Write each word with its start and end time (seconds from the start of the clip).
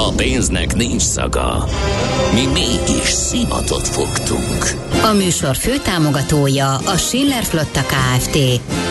A 0.00 0.12
pénznek 0.16 0.74
nincs 0.76 1.02
szaga. 1.02 1.64
Mi 2.34 2.46
mégis 2.46 3.08
szimatot 3.08 3.88
fogtunk. 3.88 4.70
A 5.02 5.12
műsor 5.12 5.56
főtámogatója 5.56 6.74
a 6.74 6.96
Schiller 6.96 7.44
Flotta 7.44 7.80
KFT. 7.80 8.38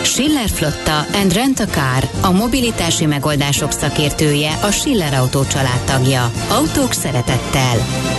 Schiller 0.02 0.48
Flotta 0.48 1.06
and 1.12 1.32
Rent 1.32 1.60
a 1.60 1.64
Car, 1.64 2.08
a 2.20 2.30
mobilitási 2.30 3.06
megoldások 3.06 3.72
szakértője, 3.72 4.58
a 4.62 4.70
Schiller 4.70 5.14
Autó 5.14 5.42
tagja. 5.86 6.30
Autók 6.48 6.92
szeretettel. 6.92 7.76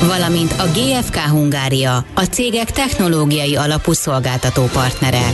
Valamint 0.07 0.51
a 0.51 0.65
GFK 0.65 1.17
Hungária, 1.17 2.05
a 2.13 2.23
cégek 2.23 2.71
technológiai 2.71 3.55
alapú 3.55 3.93
szolgáltató 3.93 4.63
partnere. 4.63 5.31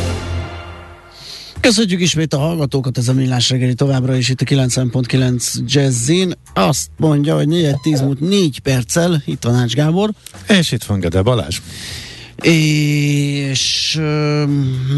Köszönjük 1.66 2.02
ismét 2.02 2.34
a 2.34 2.38
hallgatókat, 2.38 2.98
ez 2.98 3.08
a 3.08 3.14
Millás 3.14 3.50
reggeli 3.50 3.74
továbbra 3.74 4.16
is 4.16 4.30
itt 4.30 4.42
a 4.42 4.46
90.9 4.46 5.54
Jazzin. 5.66 6.34
Azt 6.54 6.90
mondja, 6.98 7.36
hogy 7.36 7.48
4 7.48 7.76
10 7.82 8.02
múlt 8.02 8.20
4 8.20 8.60
perccel, 8.60 9.22
itt 9.26 9.44
van 9.44 9.56
Ács 9.56 9.74
Gábor. 9.74 10.10
És 10.48 10.72
itt 10.72 10.84
van 10.84 11.00
Gede 11.00 11.22
Balázs. 11.22 11.62
És 12.42 14.02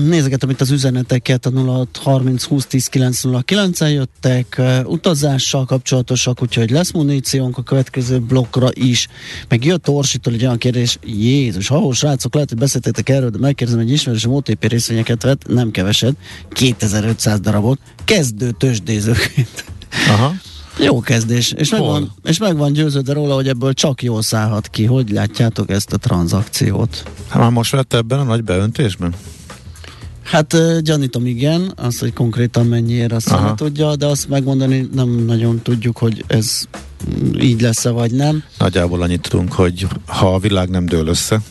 nézegetem 0.05 0.50
itt 0.50 0.62
az 0.62 0.72
üzeneteket, 0.72 1.45
a 1.45 1.50
0630 1.50 2.44
20 2.44 2.66
10 2.66 2.88
909 2.88 3.80
jöttek, 3.80 4.55
uh, 4.58 4.80
utazással 4.86 5.66
kapcsolatosak, 5.66 6.42
úgyhogy 6.42 6.70
lesz 6.70 6.92
muníciónk 6.92 7.58
a 7.58 7.62
következő 7.62 8.20
blokkra 8.20 8.70
is. 8.73 9.08
Meg 9.47 9.66
jött 9.66 9.89
Orsitól 9.89 10.34
egy 10.34 10.44
olyan 10.44 10.58
kérdés, 10.58 10.97
Jézus, 11.03 11.67
ha 11.67 11.94
srácok, 11.94 12.34
lehet, 12.34 12.50
hogy 12.50 12.58
beszéltetek 12.58 13.09
erről, 13.09 13.30
de 13.30 13.38
megkérdezem, 13.38 13.81
hogy 13.81 13.92
ismerősöm 13.92 14.34
OTP 14.34 14.67
részvényeket 14.67 15.23
vett, 15.23 15.47
nem 15.47 15.72
keveset, 15.72 16.16
2500 16.50 17.40
darabot, 17.40 17.80
kezdő 18.06 18.52
tőzsdézőként. 18.52 19.66
Aha. 20.08 20.34
Jó 20.80 21.00
kezdés, 21.00 21.52
és 21.52 21.72
meg, 21.72 21.81
van, 21.81 22.11
és 22.23 22.38
meg 22.38 22.58
van 22.58 22.73
győződve 22.73 23.14
róla, 23.14 23.36
hogy 23.36 23.47
ebből 23.47 23.73
csak 23.73 24.03
jól 24.03 24.22
szállhat 24.22 24.67
ki. 24.67 24.86
Hogy 24.86 25.09
látjátok 25.09 25.69
ezt 25.69 25.94
a 25.94 25.97
tranzakciót? 25.97 27.03
Hát 27.28 27.42
már 27.42 27.52
most 27.52 27.72
vett 27.72 27.94
ebben 27.94 28.19
a 28.19 28.23
nagy 28.23 28.44
beöntésben? 28.44 29.14
Hát 30.23 30.81
gyanítom 30.81 31.25
igen, 31.25 31.73
azt, 31.75 32.00
hogy 32.00 32.14
konkrétan 32.14 32.66
mennyiért 32.66 33.11
azt 33.11 33.30
nem 33.30 33.56
tudja, 33.56 33.95
de 33.95 34.06
azt 34.06 34.30
megmondani 34.30 34.89
nem 34.94 35.09
nagyon 35.09 35.61
tudjuk, 35.61 35.97
hogy 35.97 36.23
ez 36.28 36.64
így 37.39 37.62
lesz-e 37.62 37.89
vagy 37.89 38.12
nem. 38.12 38.44
Nagyjából 38.58 39.02
annyit 39.02 39.30
tudunk, 39.30 39.53
hogy 39.53 39.88
ha 40.06 40.34
a 40.34 40.39
világ 40.39 40.69
nem 40.69 40.86
dől 40.86 41.08
össze, 41.08 41.41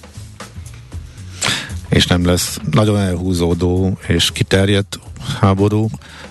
és 1.89 2.07
nem 2.07 2.25
lesz 2.25 2.59
nagyon 2.71 2.99
elhúzódó 2.99 3.99
és 4.07 4.31
kiterjedt 4.31 4.99
háború, 5.41 5.89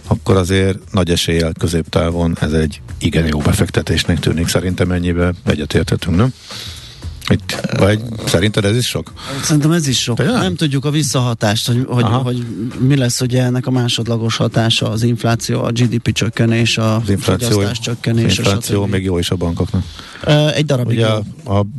akkor 0.08 0.36
azért 0.38 0.78
nagy 0.92 1.12
eséllyel 1.12 1.52
középtávon 1.60 2.38
ez 2.42 2.52
egy 2.54 2.82
igen 3.00 3.28
jó 3.28 3.40
befektetésnek 3.40 4.20
tűnik. 4.20 4.48
Szerintem 4.48 4.92
ennyibe 4.92 5.34
egyetérthetünk, 5.46 6.16
nem? 6.16 6.34
Itt, 7.30 7.62
vagy 7.78 8.02
szerinted 8.26 8.66
ez 8.66 8.76
is 8.76 8.88
sok? 8.88 9.14
Szerintem 9.44 9.72
ez 9.72 9.88
is 9.88 10.02
sok. 10.02 10.16
Tényleg? 10.16 10.42
Nem 10.42 10.56
tudjuk 10.56 10.86
a 10.86 10.90
visszahatást, 10.90 11.68
hogy, 11.68 11.86
hogy, 11.88 12.04
hogy 12.04 12.46
mi 12.80 12.98
lesz 12.98 13.22
ugye 13.22 13.44
ennek 13.44 13.68
a 13.68 13.72
másodlagos 13.72 14.36
hatása, 14.36 14.90
az 14.90 15.04
infláció, 15.04 15.64
a 15.64 15.72
GDP 15.72 16.12
csökkenés, 16.12 16.78
a 16.78 16.96
az 16.96 17.10
infláció, 17.10 17.64
csökkenés. 17.82 18.32
Az 18.32 18.38
infláció 18.38 18.86
még 18.86 19.04
jó 19.04 19.18
is 19.18 19.32
a 19.32 19.36
bankoknak. 19.36 19.84
Egy 20.54 20.66
darabig 20.66 20.98
Ugye 20.98 21.08
a, 21.08 21.24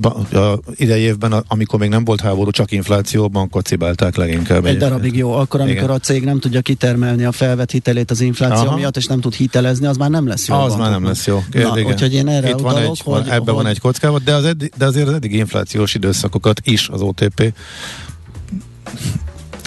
a, 0.03 0.37
a 0.39 0.61
idei 0.75 1.01
évben, 1.01 1.33
a, 1.33 1.43
amikor 1.49 1.79
még 1.79 1.89
nem 1.89 2.05
volt 2.05 2.21
háború, 2.21 2.51
csak 2.51 2.73
infláció, 2.73 3.29
bankot 3.29 3.67
cibálták 3.67 4.17
leginkább. 4.17 4.65
Egy 4.65 4.77
darabig 4.77 5.17
jó. 5.17 5.33
Akkor, 5.33 5.61
amikor 5.61 5.83
Igen. 5.83 5.91
a 5.91 5.99
cég 5.99 6.25
nem 6.25 6.41
tudja 6.41 6.61
kitermelni 6.61 7.25
a 7.25 7.33
felvett 7.33 7.71
hitelét 7.71 8.11
az 8.11 8.21
infláció 8.21 8.67
Aha. 8.67 8.77
miatt, 8.77 8.97
és 8.97 9.07
nem 9.07 9.21
tud 9.21 9.35
hitelezni, 9.35 9.87
az 9.87 9.97
már 9.97 10.11
nem 10.11 10.27
lesz 10.27 10.49
jó. 10.49 10.55
Az 10.55 10.75
már 10.75 10.91
nem 10.91 11.05
lesz 11.05 11.27
jó. 11.27 11.45
Na, 11.53 11.83
úgyhogy 11.83 12.15
én 12.15 12.29
erre 12.29 12.49
Itt 12.49 12.59
van 12.59 12.77
egy, 12.77 13.01
hogy, 13.05 13.23
ebben 13.27 13.39
hogy... 13.39 13.55
van 13.55 13.67
egy 13.67 13.81
kockával, 13.81 14.21
de, 14.25 14.35
az 14.35 14.45
eddig, 14.45 14.73
de 14.77 14.85
azért 14.85 15.09
az 15.09 15.15
eddig 15.15 15.33
inflációs 15.37 15.95
időszakokat 15.95 16.61
is 16.65 16.89
az 16.89 17.01
OTP 17.01 17.55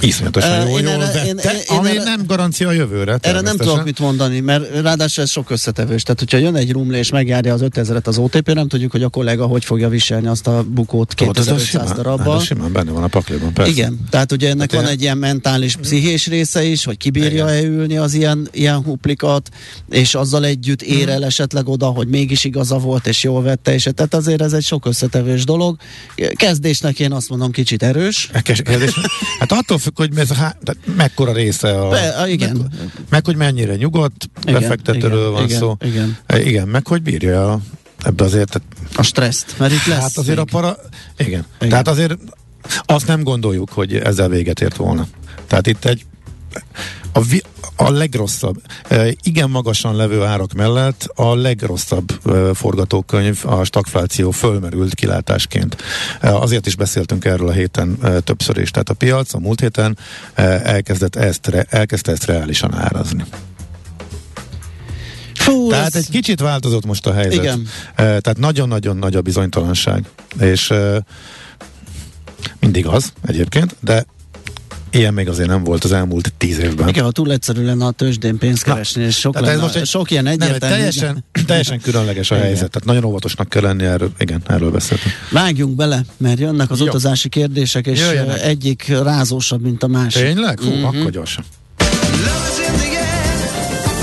iszonyatosan 0.02 0.62
uh, 0.62 0.70
jól, 0.70 0.82
jól 0.82 1.04
erre, 1.04 1.26
én, 1.26 1.38
én, 1.38 1.78
ami 1.78 1.90
erre, 1.90 2.04
nem 2.04 2.22
garancia 2.28 2.68
a 2.68 2.72
jövőre. 2.72 3.18
Erre 3.22 3.42
nem 3.42 3.58
tudok 3.58 3.84
mit 3.84 4.00
mondani, 4.00 4.40
mert 4.40 4.82
ráadásul 4.82 5.24
ez 5.24 5.30
sok 5.30 5.50
összetevős. 5.50 6.04
Tehát, 6.04 6.20
hogyha 6.20 6.38
jön 6.38 6.56
egy 6.56 6.72
rumlé 6.72 6.98
és 6.98 7.12
megjárja 7.12 7.54
az 7.54 7.62
5000-et 7.64 8.04
az 8.04 8.18
OTP, 8.18 8.54
nem 8.54 8.68
tudjuk, 8.68 8.92
hogy 8.92 9.04
a 9.04 9.10
kollega 9.10 9.46
hogy 9.46 9.66
fogja 9.66 9.90
viselni 9.90 10.28
azt 10.28 10.48
a 10.48 10.64
bukót 10.68 11.14
2500 11.14 11.92
darabbal. 11.92 12.38
Ez 12.38 12.44
simán 12.44 12.72
benne 12.72 12.92
van 12.92 13.04
a 13.04 13.08
pakliban, 13.08 13.54
persze. 13.54 13.72
Igen, 13.72 14.00
tehát 14.10 14.32
ugye 14.32 14.50
ennek 14.50 14.72
hát 14.72 14.82
van 14.82 14.90
egy 14.90 15.02
ilyen 15.02 15.18
mentális, 15.18 15.76
pszichés 15.76 16.28
része 16.28 16.64
is, 16.64 16.84
hogy 16.84 16.98
kibírja-e 16.98 17.62
ülni 17.62 17.98
az 17.98 18.14
ilyen, 18.14 18.48
ilyen 18.52 18.84
huplikat, 18.84 19.50
és 19.90 20.16
azzal 20.16 20.46
együtt 20.46 20.82
ér 20.82 21.10
el 21.10 21.26
esetleg 21.26 21.68
oda, 21.68 21.86
hogy 21.86 22.08
mégis 22.08 22.44
igaza 22.44 22.78
volt, 22.78 23.08
és 23.08 23.24
jól 23.24 23.42
vette, 23.42 23.74
és 23.74 23.88
tehát 23.96 24.14
azért 24.14 24.42
ez 24.42 24.54
egy 24.54 24.64
sok 24.64 24.86
összetevős 24.86 25.44
dolog. 25.44 25.78
Kezdésnek 26.34 27.00
én 27.00 27.12
azt 27.12 27.30
mondom 27.30 27.52
kicsit 27.52 27.84
erős. 27.84 28.30
Kezdés, 28.44 28.94
hát 29.40 29.52
attól 29.52 29.78
függ, 29.78 29.89
hogy 29.98 30.18
ez 30.18 30.32
a, 30.32 30.56
mekkora 30.96 31.32
része 31.32 31.82
a... 31.82 31.90
Be, 31.90 32.10
a 32.10 32.28
igen. 32.28 32.56
Meg, 32.56 32.92
meg, 33.10 33.26
hogy 33.26 33.36
mennyire 33.36 33.76
nyugodt 33.76 34.30
igen, 34.42 34.60
befektetőről 34.60 35.20
igen, 35.20 35.32
van 35.32 35.44
igen, 35.44 35.60
szó. 35.60 35.78
Igen. 35.82 36.18
E, 36.26 36.42
igen, 36.42 36.68
meg 36.68 36.88
hogy 36.88 37.02
bírja 37.02 37.52
a, 37.52 37.60
ebbe 38.04 38.24
azért... 38.24 38.48
Tehát, 38.50 38.68
a 38.96 39.04
stresszt, 39.04 39.56
mert 39.58 39.72
itt 39.72 39.86
lesz. 39.86 40.02
Hát 40.02 40.18
azért 40.18 40.38
még. 40.38 40.48
a 40.48 40.52
para... 40.52 40.78
Igen. 41.18 41.46
igen. 41.58 41.70
Tehát 41.70 41.88
azért 41.88 42.18
azt 42.86 43.08
nem 43.08 43.24
gondoljuk, 43.24 43.70
hogy 43.70 43.96
ezzel 43.96 44.30
véget 44.30 44.62
ért 44.62 44.76
volna. 44.76 45.08
Tehát 45.48 45.68
itt 45.68 45.86
egy 45.86 46.06
a, 47.12 47.22
vi, 47.22 47.44
a 47.76 47.90
legrosszabb, 47.92 48.62
igen 49.22 49.50
magasan 49.50 49.96
levő 49.96 50.24
árak 50.24 50.54
mellett 50.54 51.12
a 51.16 51.36
legrosszabb 51.36 52.20
forgatókönyv, 52.54 53.42
a 53.46 53.64
stagfláció 53.64 54.32
fölmerült 54.32 54.96
kilátásként. 54.96 55.78
Azért 56.22 56.66
is 56.66 56.76
beszéltünk 56.76 57.26
erről 57.26 57.48
a 57.48 57.52
héten 57.52 57.98
többször 58.24 58.58
is. 58.58 58.72
Tehát 58.72 58.90
a 58.90 58.94
piac 58.94 59.34
a 59.34 59.40
múlt 59.40 59.60
héten 59.60 59.98
elkezdett 60.64 61.16
ezt, 61.16 61.48
elkezdte 61.70 62.12
ezt 62.12 62.26
reálisan 62.26 62.74
árazni. 62.74 63.24
Fú, 65.34 65.70
Tehát 65.70 65.96
ez... 65.96 65.96
egy 65.96 66.10
kicsit 66.10 66.40
változott 66.40 66.86
most 66.86 67.08
a 67.08 67.14
helyzet. 67.14 67.34
Igen. 67.34 67.68
Tehát 67.96 68.38
nagyon-nagyon 68.38 68.98
nagy 68.98 69.16
a 69.16 69.22
bizonytalanság. 69.22 70.06
És 70.40 70.74
mindig 72.60 72.86
az 72.86 73.14
egyébként, 73.26 73.76
de 73.80 74.06
Ilyen 74.92 75.14
még 75.14 75.30
azért 75.30 75.50
nem 75.50 75.64
volt 75.64 75.84
az 75.84 75.92
elmúlt 75.92 76.34
tíz 76.38 76.60
évben. 76.60 76.88
Igen, 76.88 77.04
ha 77.04 77.12
túl 77.12 77.32
egyszerű 77.32 77.66
lenne 77.66 77.86
a 77.86 77.92
tőzsdén 77.92 78.38
pénzt 78.38 78.64
keresni, 78.64 79.04
és 79.04 79.16
sok, 79.16 79.34
lenne, 79.34 79.52
ez 79.52 79.60
most 79.60 79.76
egy, 79.76 79.86
sok 79.86 80.12
ilyen 80.12 80.26
egyértelmű. 80.26 80.60
Nem, 80.60 80.70
teljesen, 80.70 81.26
teljesen 81.46 81.82
különleges 81.82 82.32
a 82.32 82.36
igen. 82.36 82.48
helyzet, 82.48 82.70
tehát 82.72 82.88
nagyon 82.88 83.04
óvatosnak 83.04 83.50
kell 83.50 83.62
lenni 83.62 83.86
erről, 83.86 84.12
igen, 84.20 84.42
erről 84.48 84.72
beszéltünk. 84.72 85.14
Vágjunk 85.32 85.76
bele, 85.76 86.02
mert 86.18 86.40
jönnek 86.40 86.72
az 86.72 86.80
Jó. 86.80 86.86
utazási 86.86 87.30
kérdések, 87.30 87.88
és 87.88 88.00
Jöjjenek. 88.00 88.42
egyik 88.42 88.88
rázósabb, 88.88 89.62
mint 89.62 89.84
a 89.84 89.88
másik. 89.88 90.24
Tényleg? 90.24 90.60
Fú, 90.60 90.70
mm-hmm. 90.70 90.84
akkor 90.84 91.12
gyorsan. 91.12 91.44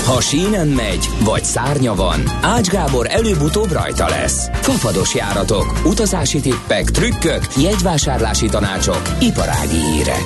Ha 0.07 0.21
sínen 0.21 0.67
megy, 0.67 1.09
vagy 1.23 1.43
szárnya 1.43 1.95
van, 1.95 2.23
Ács 2.41 2.67
Gábor 2.67 3.07
előbb-utóbb 3.09 3.71
rajta 3.71 4.09
lesz. 4.09 4.49
Fafados 4.53 5.15
járatok, 5.15 5.81
utazási 5.85 6.39
tippek, 6.39 6.91
trükkök, 6.91 7.47
jegyvásárlási 7.61 8.45
tanácsok, 8.45 9.01
iparági 9.19 9.79
hírek. 9.91 10.23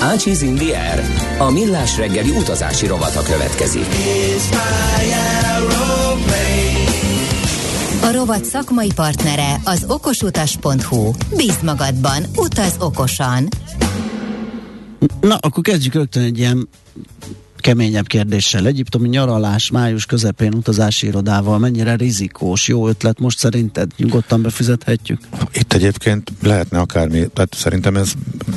Ácsiz 0.00 0.42
in 0.42 0.54
the 0.54 0.90
air. 0.90 1.04
A 1.38 1.50
millás 1.50 1.96
reggeli 1.96 2.30
utazási 2.30 2.86
rovata 2.86 3.22
következik. 3.22 3.86
A 8.02 8.12
rovat 8.12 8.44
szakmai 8.44 8.90
partnere 8.94 9.60
az 9.64 9.84
okosutas.hu. 9.88 11.10
Bíz 11.36 11.58
magadban, 11.62 12.24
utaz 12.36 12.76
okosan! 12.78 13.48
Na, 15.20 15.36
akkor 15.36 15.62
kezdjük 15.62 15.94
rögtön 15.94 16.22
egy 16.22 16.38
ilyen 16.38 16.68
keményebb 17.60 18.06
kérdéssel. 18.06 18.66
Egyiptomi 18.66 19.08
nyaralás 19.08 19.70
május 19.70 20.06
közepén 20.06 20.54
utazási 20.54 21.06
irodával 21.06 21.58
mennyire 21.58 21.96
rizikós? 21.96 22.68
Jó 22.68 22.88
ötlet 22.88 23.18
most 23.18 23.38
szerinted? 23.38 23.90
Nyugodtan 23.96 24.42
befizethetjük? 24.42 25.20
Itt 25.52 25.72
egyébként 25.72 26.32
lehetne 26.42 26.78
akármi, 26.78 27.26
tehát 27.34 27.54
szerintem 27.54 27.96
ez 27.96 28.12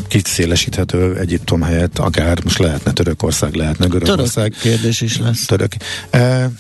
kiszélesíthető 0.08 1.18
Egyiptom 1.18 1.62
helyett, 1.62 2.00
akár 2.00 2.44
most 2.44 2.58
lehetne 2.58 2.92
Törökország, 2.92 3.54
lehetne 3.54 3.86
Görögország. 3.86 4.52
Török 4.52 4.74
kérdés 4.74 5.02
is 5.02 5.20
lesz. 5.20 5.46
Török. 5.46 5.72
E, 6.10 6.52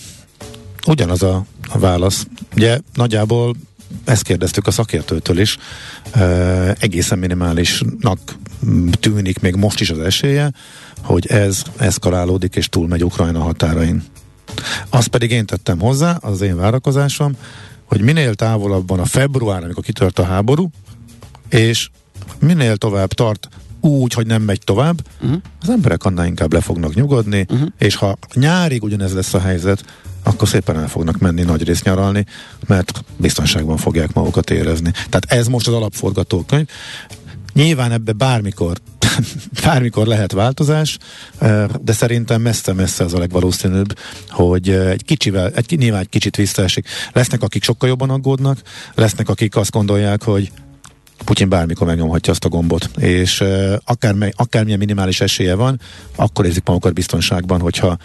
ugyanaz 0.87 1.23
a, 1.23 1.45
a 1.69 1.79
válasz. 1.79 2.27
Ugye 2.55 2.79
nagyjából 2.93 3.55
ezt 4.05 4.23
kérdeztük 4.23 4.67
a 4.67 4.71
szakértőtől 4.71 5.39
is, 5.39 5.57
egészen 6.79 7.19
minimálisnak 7.19 8.19
tűnik 8.99 9.39
még 9.39 9.55
most 9.55 9.79
is 9.79 9.89
az 9.89 9.99
esélye, 9.99 10.51
hogy 11.01 11.27
ez 11.27 11.61
eszkalálódik 11.77 12.55
és 12.55 12.69
túlmegy 12.69 13.03
Ukrajna 13.03 13.39
határain. 13.39 14.03
Azt 14.89 15.07
pedig 15.07 15.31
én 15.31 15.45
tettem 15.45 15.79
hozzá, 15.79 16.17
az, 16.21 16.31
az 16.31 16.41
én 16.41 16.55
várakozásom, 16.55 17.33
hogy 17.85 18.01
minél 18.01 18.33
távolabb 18.35 18.87
van 18.87 18.99
a 18.99 19.05
február, 19.05 19.63
amikor 19.63 19.83
kitört 19.83 20.19
a 20.19 20.23
háború, 20.23 20.69
és 21.49 21.89
minél 22.39 22.77
tovább 22.77 23.13
tart 23.13 23.47
úgy, 23.79 24.13
hogy 24.13 24.27
nem 24.27 24.41
megy 24.41 24.61
tovább, 24.63 25.01
uh-huh. 25.21 25.41
az 25.61 25.69
emberek 25.69 26.03
annál 26.03 26.25
inkább 26.25 26.53
le 26.53 26.61
fognak 26.61 26.93
nyugodni, 26.93 27.45
uh-huh. 27.49 27.67
és 27.77 27.95
ha 27.95 28.17
nyárig 28.33 28.83
ugyanez 28.83 29.13
lesz 29.13 29.33
a 29.33 29.39
helyzet, 29.39 29.85
akkor 30.33 30.47
szépen 30.47 30.79
el 30.79 30.87
fognak 30.87 31.17
menni 31.17 31.41
nagy 31.41 31.63
rész 31.63 31.81
nyaralni, 31.81 32.25
mert 32.67 33.03
biztonságban 33.17 33.77
fogják 33.77 34.13
magukat 34.13 34.49
érezni. 34.49 34.91
Tehát 34.91 35.25
ez 35.27 35.47
most 35.47 35.67
az 35.67 35.73
alapforgatókönyv. 35.73 36.67
Nyilván 37.53 37.91
ebbe 37.91 38.11
bármikor 38.11 38.77
bármikor 39.65 40.07
lehet 40.07 40.31
változás, 40.31 40.97
de 41.81 41.91
szerintem 41.93 42.41
messze-messze 42.41 43.03
az 43.03 43.13
a 43.13 43.19
legvalószínűbb, 43.19 43.97
hogy 44.29 44.69
egy 44.69 45.03
kicsivel, 45.05 45.51
egy, 45.55 45.77
nyilván 45.77 46.01
egy 46.01 46.09
kicsit 46.09 46.35
visszaesik. 46.35 46.87
Lesznek, 47.11 47.41
akik 47.41 47.63
sokkal 47.63 47.89
jobban 47.89 48.09
aggódnak, 48.09 48.61
lesznek, 48.95 49.29
akik 49.29 49.55
azt 49.55 49.71
gondolják, 49.71 50.23
hogy 50.23 50.51
Putyin 51.25 51.49
bármikor 51.49 51.87
megnyomhatja 51.87 52.31
azt 52.31 52.45
a 52.45 52.49
gombot, 52.49 52.89
és 52.97 53.41
uh, 53.41 53.73
akár, 53.85 54.15
akármilyen 54.35 54.79
minimális 54.79 55.21
esélye 55.21 55.55
van, 55.55 55.79
akkor 56.15 56.45
érzik 56.45 56.65
magukat 56.65 56.93
biztonságban, 56.93 57.59
hogyha 57.59 57.97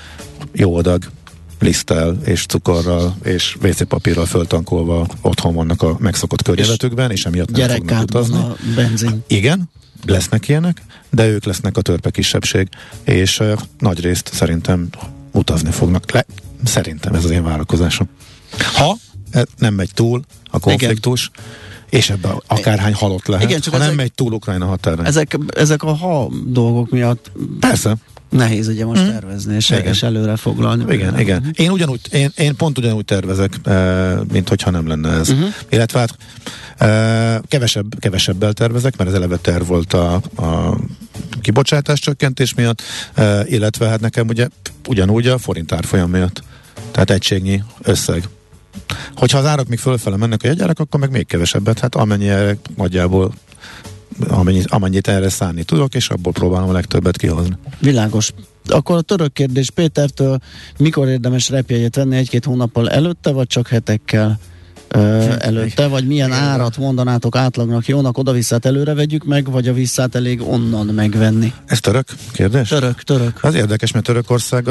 jó 0.53 0.77
adag 0.77 1.11
liszttel 1.59 2.19
és 2.25 2.47
cukorral 2.47 3.17
és 3.23 3.57
WC 3.63 3.87
papírral 3.87 4.27
föltankolva 4.27 5.07
otthon 5.21 5.55
vannak 5.55 5.83
a 5.83 5.97
megszokott 5.99 6.43
környezetükben, 6.43 7.11
és 7.11 7.25
emiatt 7.25 7.51
nem 7.51 7.69
fognak 7.69 8.03
utazni. 8.03 8.37
a 8.37 8.57
benzin. 8.75 9.25
Igen, 9.27 9.71
lesznek 10.07 10.49
ilyenek, 10.49 10.83
de 11.11 11.27
ők 11.27 11.45
lesznek 11.45 11.77
a 11.77 11.81
törpe 11.81 12.11
kisebbség, 12.11 12.69
és 13.05 13.41
uh, 13.41 13.53
nagy 13.79 14.01
részt 14.01 14.31
szerintem 14.33 14.89
utazni 15.33 15.71
fognak. 15.71 16.13
Le, 16.13 16.25
szerintem 16.65 17.15
ez 17.15 17.25
az 17.25 17.31
én 17.31 17.43
várakozásom. 17.43 18.09
Ha 18.75 18.97
nem 19.59 19.75
megy 19.75 19.91
túl 19.95 20.23
a 20.51 20.59
konfliktus, 20.59 21.31
Igen 21.35 21.67
és 21.91 22.11
ebben 22.11 22.43
akárhány 22.47 22.95
halott 22.95 23.27
lehet, 23.27 23.49
Igen, 23.49 23.61
csak 23.61 23.73
ha 23.73 23.79
ezek, 23.79 23.89
nem 23.89 23.99
megy 23.99 24.13
túl 24.13 24.33
Ukrajna 24.33 24.67
határa. 24.67 25.05
Ezek, 25.05 25.39
ezek 25.49 25.83
a 25.83 25.93
ha 25.93 26.31
dolgok 26.47 26.91
miatt 26.91 27.31
Persze. 27.61 27.97
Nehéz 28.29 28.69
ugye 28.69 28.85
most 28.85 29.01
hmm. 29.01 29.11
tervezni 29.11 29.55
és, 29.55 29.71
igen. 29.71 29.95
előre 30.01 30.37
foglalni. 30.37 30.95
Igen, 30.95 31.19
igen. 31.19 31.51
Én, 31.53 31.71
ugyanúgy, 31.71 32.01
én, 32.13 32.31
én 32.37 32.57
pont 32.57 32.79
ugyanúgy 32.79 33.05
tervezek, 33.05 33.53
eh, 33.65 34.19
mint 34.33 34.49
hogyha 34.49 34.71
nem 34.71 34.89
lenne 34.89 35.11
ez. 35.11 35.29
Uh-huh. 35.29 35.49
Illetve 35.69 35.99
hát 35.99 36.17
eh, 36.77 37.41
kevesebb, 37.49 37.99
kevesebbel 37.99 38.53
tervezek, 38.53 38.97
mert 38.97 39.11
ez 39.11 39.17
eleve 39.17 39.37
terv 39.37 39.67
volt 39.67 39.93
a, 39.93 40.15
a 40.37 40.79
kibocsátás 41.41 42.01
csökkentés 42.01 42.55
miatt, 42.55 42.83
eh, 43.15 43.53
illetve 43.53 43.89
hát 43.89 44.01
nekem 44.01 44.29
ugye 44.29 44.49
ugyanúgy 44.89 45.27
a 45.27 45.39
forint 45.39 45.73
árfolyam 45.73 46.11
miatt. 46.11 46.43
Tehát 46.91 47.11
egységnyi 47.11 47.63
összeg. 47.83 48.29
Hogyha 49.15 49.39
az 49.39 49.45
árak 49.45 49.69
még 49.69 49.79
fölfele 49.79 50.17
mennek 50.17 50.43
a 50.43 50.47
jegyárak, 50.47 50.79
akkor 50.79 51.01
meg 51.01 51.11
még 51.11 51.27
kevesebbet, 51.27 51.79
hát 51.79 51.95
amennyire 51.95 52.57
nagyjából 52.77 53.33
amennyit, 54.29 54.71
amennyit 54.71 55.09
erre 55.09 55.29
szállni 55.29 55.63
tudok, 55.63 55.95
és 55.95 56.09
abból 56.09 56.33
próbálom 56.33 56.69
a 56.69 56.73
legtöbbet 56.73 57.17
kihozni. 57.17 57.57
Világos. 57.79 58.33
Akkor 58.67 58.97
a 58.97 59.01
török 59.01 59.33
kérdés 59.33 59.71
Pétertől, 59.71 60.39
mikor 60.79 61.09
érdemes 61.09 61.49
repjegyet 61.49 61.97
venni 61.97 62.17
egy-két 62.17 62.45
hónappal 62.45 62.91
előtte, 62.91 63.31
vagy 63.31 63.47
csak 63.47 63.69
hetekkel? 63.69 64.39
Előtte, 65.39 65.87
vagy 65.87 66.07
milyen 66.07 66.33
árat 66.33 66.77
mondanátok 66.77 67.37
átlagnak 67.37 67.87
jónak, 67.87 68.19
oda-visszát 68.19 68.67
előre 68.67 68.95
vegyük 68.95 69.25
meg, 69.25 69.51
vagy 69.51 69.69
a 69.69 69.73
visszát 69.73 70.15
elég 70.15 70.43
onnan 70.43 70.87
megvenni? 70.87 71.53
Ez 71.67 71.81
török 71.81 72.09
kérdés? 72.33 72.69
Török, 72.69 73.03
török. 73.03 73.45
Az 73.45 73.55
érdekes, 73.55 73.93
mert 73.93 74.05
Törökország 74.05 74.69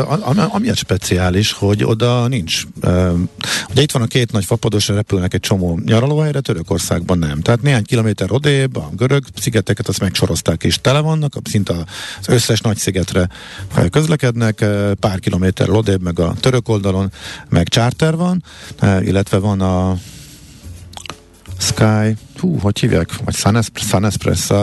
amiatt 0.50 0.76
speciális, 0.76 1.52
hogy 1.52 1.84
oda 1.84 2.28
nincs. 2.28 2.64
ugye 3.70 3.82
itt 3.82 3.92
van 3.92 4.02
a 4.02 4.06
két 4.06 4.32
nagy 4.32 4.46
fapados, 4.46 4.88
repülnek 4.88 5.34
egy 5.34 5.40
csomó 5.40 5.80
nyaralóhelyre, 5.86 6.40
Törökországban 6.40 7.18
nem. 7.18 7.42
Tehát 7.42 7.62
néhány 7.62 7.84
kilométer 7.84 8.32
odébb, 8.32 8.76
a 8.76 8.90
görög 8.96 9.24
szigeteket 9.40 9.88
azt 9.88 10.00
megsorozták 10.00 10.64
és 10.64 10.82
tele 10.82 11.00
vannak, 11.00 11.34
szinte 11.44 11.74
az 11.74 12.28
összes 12.28 12.62
nagy 12.62 12.78
szigetre 12.78 13.30
közlekednek, 13.90 14.66
pár 15.00 15.20
kilométer 15.20 15.70
odébb, 15.70 16.02
meg 16.02 16.20
a 16.20 16.34
török 16.40 16.70
oldalon, 16.70 17.12
meg 17.50 17.68
charter 17.68 18.16
van, 18.16 18.44
illetve 19.02 19.38
van 19.38 19.62
a 19.62 19.98
Sky, 21.58 22.16
hú, 22.40 22.60
hogy 22.60 22.80
hívják, 22.80 23.10
vagy 23.26 23.36
Sun 23.36 23.56
Express, 24.06 24.50
uh, 24.50 24.58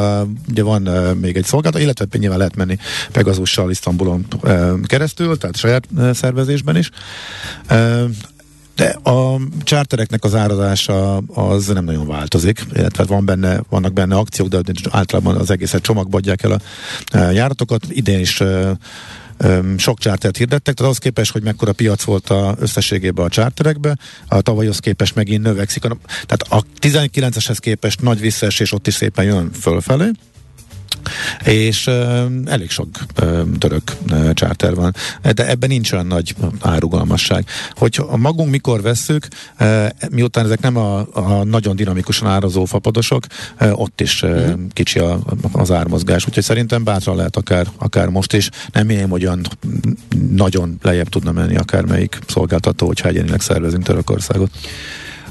ugye 0.49 0.63
van 0.63 0.89
uh, 0.89 1.15
még 1.15 1.37
egy 1.37 1.45
szolgáltató, 1.45 1.85
illetve 1.85 2.19
nyilván 2.19 2.39
lehet 2.39 2.57
menni 2.57 2.79
Pegasussal 3.13 3.71
Isztambulon 3.71 4.27
uh, 4.43 4.81
keresztül, 4.81 5.39
tehát 5.39 5.57
saját 5.57 5.85
uh, 5.97 6.13
szervezésben 6.13 6.77
is. 6.77 6.91
Uh, 7.71 8.11
de 8.77 8.89
a 9.03 9.41
chartereknek 9.63 10.25
az 10.25 10.35
árazása 10.35 11.17
az 11.17 11.67
nem 11.67 11.85
nagyon 11.85 12.07
változik, 12.07 12.67
illetve 12.75 13.05
van 13.05 13.25
benne, 13.25 13.61
vannak 13.69 13.93
benne 13.93 14.17
akciók, 14.17 14.49
de 14.49 14.61
általában 14.91 15.37
az 15.37 15.51
egészet 15.51 15.83
csomagba 15.83 16.17
adják 16.17 16.43
el 16.43 16.53
a 16.53 17.19
járatokat. 17.19 17.87
Idén 17.89 18.19
is 18.19 18.43
sok 19.77 19.99
chartert 19.99 20.37
hirdettek, 20.37 20.75
tehát 20.75 20.93
az 20.93 20.99
képest, 20.99 21.33
hogy 21.33 21.43
mekkora 21.43 21.73
piac 21.73 22.03
volt 22.03 22.31
a 22.31 22.57
összességében 22.59 23.25
a 23.25 23.29
charterekbe, 23.29 23.97
a 24.29 24.41
tavalyhoz 24.41 24.79
képest 24.79 25.15
megint 25.15 25.43
növekszik. 25.43 25.83
Tehát 26.27 26.43
a 26.49 26.63
19-eshez 26.81 27.57
képest 27.59 28.03
nagy 28.03 28.21
visszaesés 28.21 28.73
ott 28.73 28.87
is 28.87 28.95
szépen 28.95 29.25
jön 29.25 29.51
fölfelé, 29.53 30.11
és 31.45 31.91
elég 32.45 32.71
sok 32.71 32.89
török 33.59 33.97
charter 34.35 34.75
van, 34.75 34.95
de 35.35 35.49
ebben 35.49 35.69
nincs 35.69 35.93
olyan 35.93 36.07
nagy 36.07 36.35
árugalmasság. 36.61 37.45
Hogy 37.71 38.01
a 38.09 38.17
magunk 38.17 38.51
mikor 38.51 38.83
vesszük, 38.83 39.29
miután 40.11 40.45
ezek 40.45 40.61
nem 40.61 40.77
a, 40.77 41.07
a 41.13 41.45
nagyon 41.45 41.77
dinamikusan 41.77 42.29
árazó 42.29 42.65
fapadosok, 42.65 43.27
ott 43.73 44.01
is 44.01 44.25
mm. 44.27 44.65
kicsi 44.73 44.99
a, 44.99 45.19
az 45.53 45.71
ármozgás, 45.71 46.27
úgyhogy 46.27 46.43
szerintem 46.43 46.85
bátran 46.85 47.17
lehet 47.17 47.37
akár, 47.37 47.67
akár 47.79 48.09
most 48.09 48.33
is. 48.33 48.49
Nem 48.73 48.89
hinném, 48.89 49.09
hogy 49.09 49.25
olyan 49.25 49.47
nagyon 50.31 50.79
lejjebb 50.83 51.09
tudna 51.09 51.33
menni 51.33 51.57
akármelyik 51.57 52.19
szolgáltató, 52.27 52.87
hogyha 52.87 53.09
egyénileg 53.09 53.41
szervezünk 53.41 53.85
Törökországot. 53.85 54.51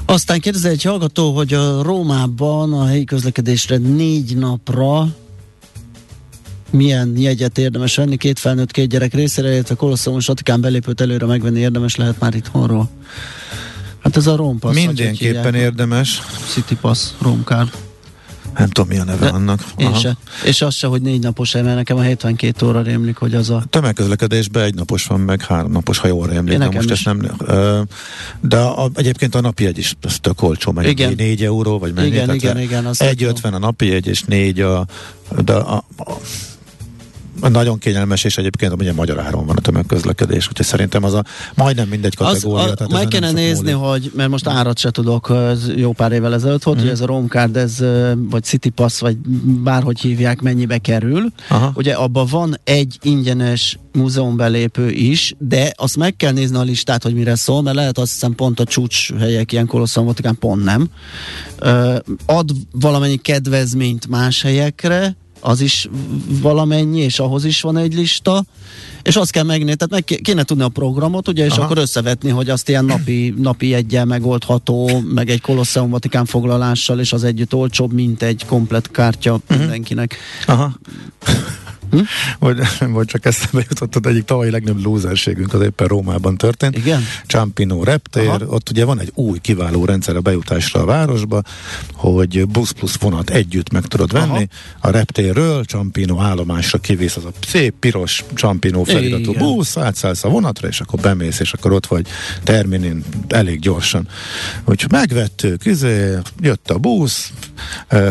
Aztán 0.06 0.40
kérdezi 0.40 0.68
egy 0.68 0.82
hallgató, 0.82 1.34
hogy 1.34 1.52
a 1.52 1.82
Rómában 1.82 2.72
a 2.72 2.86
helyi 2.86 3.04
közlekedésre 3.04 3.76
négy 3.76 4.36
napra 4.36 5.08
milyen 6.70 7.12
jegyet 7.16 7.58
érdemes 7.58 7.96
venni, 7.96 8.16
két 8.16 8.38
felnőtt, 8.38 8.70
két 8.70 8.88
gyerek 8.88 9.14
részére, 9.14 9.52
illetve 9.52 9.74
Kolosszumos 9.74 10.28
Atikán 10.28 10.60
belépőt 10.60 11.00
előre 11.00 11.26
megvenni 11.26 11.60
érdemes 11.60 11.96
lehet 11.96 12.20
már 12.20 12.34
itthonról. 12.34 12.90
Hát 14.02 14.16
ez 14.16 14.26
a 14.26 14.36
Rompass. 14.36 14.74
Mindenképpen 14.74 15.54
érdemes. 15.54 16.22
City 16.48 16.74
Pass, 16.74 17.08
Romcard. 17.20 17.70
Nem 18.58 18.68
tudom, 18.68 18.88
mi 18.88 18.98
a 18.98 19.04
neve 19.04 19.24
De 19.24 19.32
annak. 19.32 19.60
Én 19.76 19.94
se. 19.94 20.16
És 20.44 20.62
az 20.62 20.74
se, 20.74 20.86
hogy 20.86 21.02
négy 21.02 21.20
napos 21.20 21.52
mert 21.52 21.74
nekem 21.74 21.96
a 21.96 22.02
72 22.02 22.66
óra 22.66 22.82
rémlik, 22.82 23.16
hogy 23.16 23.34
az 23.34 23.50
a... 23.50 23.64
Tömegközlekedésben 23.70 24.62
egy 24.62 24.74
napos 24.74 25.06
van, 25.06 25.20
meg 25.20 25.42
három 25.42 25.72
napos, 25.72 25.98
ha 25.98 26.06
jól 26.06 26.26
rémlik. 26.26 26.58
De 26.58 26.70
most 26.70 26.90
ezt 26.90 27.04
nem... 27.04 27.30
De 28.40 28.58
a, 28.58 28.90
egyébként 28.94 29.34
a 29.34 29.40
napi 29.40 29.66
egy 29.66 29.78
is 29.78 29.94
az 30.02 30.18
tök 30.18 30.42
olcsó, 30.42 30.72
meg 30.72 30.86
igen. 30.86 31.14
4 31.16 31.44
euró, 31.44 31.78
vagy 31.78 31.94
mennyi. 31.94 32.06
Igen, 32.06 32.34
igen, 32.34 32.60
igen. 32.60 32.84
1,50 32.84 33.52
a 33.52 33.58
napi 33.58 33.92
egy, 33.92 34.06
és 34.06 34.22
4 34.22 34.60
a, 34.60 34.86
de 35.44 35.52
a, 35.52 35.84
a 35.96 36.12
nagyon 37.40 37.78
kényelmes, 37.78 38.24
és 38.24 38.36
egyébként 38.36 38.72
ugye 38.72 38.92
magyar 38.92 39.18
áron 39.20 39.46
van 39.46 39.56
a 39.56 39.60
tömegközlekedés, 39.60 40.48
úgyhogy 40.48 40.66
szerintem 40.66 41.04
az 41.04 41.14
a 41.14 41.24
majdnem 41.54 41.88
mindegy 41.88 42.16
kategória. 42.16 42.64
Az, 42.64 42.80
a, 42.80 42.86
meg 42.92 43.08
kéne 43.08 43.30
nézni, 43.30 43.72
múlik. 43.72 43.88
hogy, 43.88 44.12
mert 44.14 44.30
most 44.30 44.48
árat 44.48 44.78
se 44.78 44.90
tudok, 44.90 45.32
jó 45.76 45.92
pár 45.92 46.12
évvel 46.12 46.34
ezelőtt 46.34 46.62
volt, 46.62 46.78
mm. 46.78 46.80
hogy 46.80 46.90
ez 46.90 47.00
a 47.00 47.06
Romcard, 47.06 47.56
ez, 47.56 47.84
vagy 48.16 48.44
City 48.44 48.68
Pass, 48.68 49.00
vagy 49.00 49.16
bárhogy 49.62 50.00
hívják, 50.00 50.40
mennyibe 50.40 50.78
kerül. 50.78 51.32
Aha. 51.48 51.72
Ugye 51.74 51.92
abban 51.92 52.26
van 52.30 52.58
egy 52.64 52.98
ingyenes 53.02 53.78
múzeumbelépő 53.92 54.90
is, 54.90 55.34
de 55.38 55.72
azt 55.76 55.96
meg 55.96 56.16
kell 56.16 56.32
nézni 56.32 56.56
a 56.56 56.62
listát, 56.62 57.02
hogy 57.02 57.14
mire 57.14 57.34
szól, 57.34 57.62
mert 57.62 57.76
lehet 57.76 57.98
azt 57.98 58.12
hiszem 58.12 58.34
pont 58.34 58.60
a 58.60 58.64
csúcs 58.64 59.12
helyek, 59.12 59.52
ilyen 59.52 59.66
Kolosszon 59.66 60.04
Vatikán 60.04 60.38
pont 60.38 60.64
nem. 60.64 60.88
ad 62.26 62.50
valamennyi 62.72 63.16
kedvezményt 63.16 64.06
más 64.06 64.42
helyekre, 64.42 65.16
az 65.44 65.60
is 65.60 65.88
valamennyi, 66.26 67.00
és 67.00 67.18
ahhoz 67.18 67.44
is 67.44 67.60
van 67.60 67.76
egy 67.76 67.94
lista, 67.94 68.44
és 69.02 69.16
azt 69.16 69.30
kell 69.30 69.44
megnézni, 69.44 69.74
tehát 69.74 70.06
meg 70.08 70.20
kéne 70.22 70.42
tudni 70.42 70.62
a 70.62 70.68
programot, 70.68 71.28
ugye, 71.28 71.44
és 71.44 71.52
Aha. 71.52 71.62
akkor 71.62 71.78
összevetni, 71.78 72.30
hogy 72.30 72.50
azt 72.50 72.68
ilyen 72.68 72.84
napi, 72.84 73.34
napi 73.36 73.74
egyel 73.74 74.04
megoldható, 74.04 75.02
meg 75.14 75.30
egy 75.30 75.40
Kolosseum 75.40 75.90
Vatikán 75.90 76.24
foglalással, 76.24 77.00
és 77.00 77.12
az 77.12 77.24
együtt 77.24 77.54
olcsóbb, 77.54 77.92
mint 77.92 78.22
egy 78.22 78.44
komplet 78.46 78.90
kártya 78.90 79.32
uh-huh. 79.32 79.58
mindenkinek. 79.58 80.16
Aha. 80.46 80.72
Vagy, 82.38 82.58
vagy 82.80 83.06
csak 83.06 83.26
eszembe 83.26 83.66
jutott, 83.68 83.96
az 83.96 84.10
egyik 84.10 84.24
tavalyi 84.24 84.50
legnagyobb 84.50 84.84
lúzerségünk 84.84 85.54
az 85.54 85.60
éppen 85.60 85.86
Rómában 85.86 86.36
történt. 86.36 86.76
Igen? 86.76 87.02
Csampino 87.26 87.84
reptér, 87.84 88.28
Aha. 88.28 88.44
ott 88.46 88.70
ugye 88.70 88.84
van 88.84 89.00
egy 89.00 89.10
új 89.14 89.38
kiváló 89.38 89.84
rendszer 89.84 90.16
a 90.16 90.20
bejutásra 90.20 90.80
a 90.80 90.84
városba, 90.84 91.42
hogy 91.92 92.46
busz 92.46 92.70
plusz 92.70 92.96
vonat 92.96 93.30
együtt 93.30 93.72
meg 93.72 93.86
tudod 93.86 94.12
venni. 94.12 94.30
Aha. 94.30 94.44
A 94.78 94.90
reptérről 94.90 95.64
Csampino 95.64 96.20
állomásra 96.20 96.78
kivész 96.78 97.16
az 97.16 97.24
a 97.24 97.30
szép 97.46 97.74
piros 97.80 98.24
Csampino 98.34 98.84
feliratú 98.84 99.30
Igen. 99.30 99.42
busz, 99.42 99.76
átszállsz 99.76 100.24
a 100.24 100.28
vonatra, 100.28 100.68
és 100.68 100.80
akkor 100.80 101.00
bemész, 101.00 101.40
és 101.40 101.52
akkor 101.52 101.72
ott 101.72 101.86
vagy 101.86 102.06
terminin 102.42 103.04
elég 103.28 103.60
gyorsan. 103.60 104.08
Úgyhogy 104.64 104.90
megvettük, 104.90 105.66
izé, 105.66 106.18
jött 106.40 106.70
a 106.70 106.78
busz, 106.78 107.32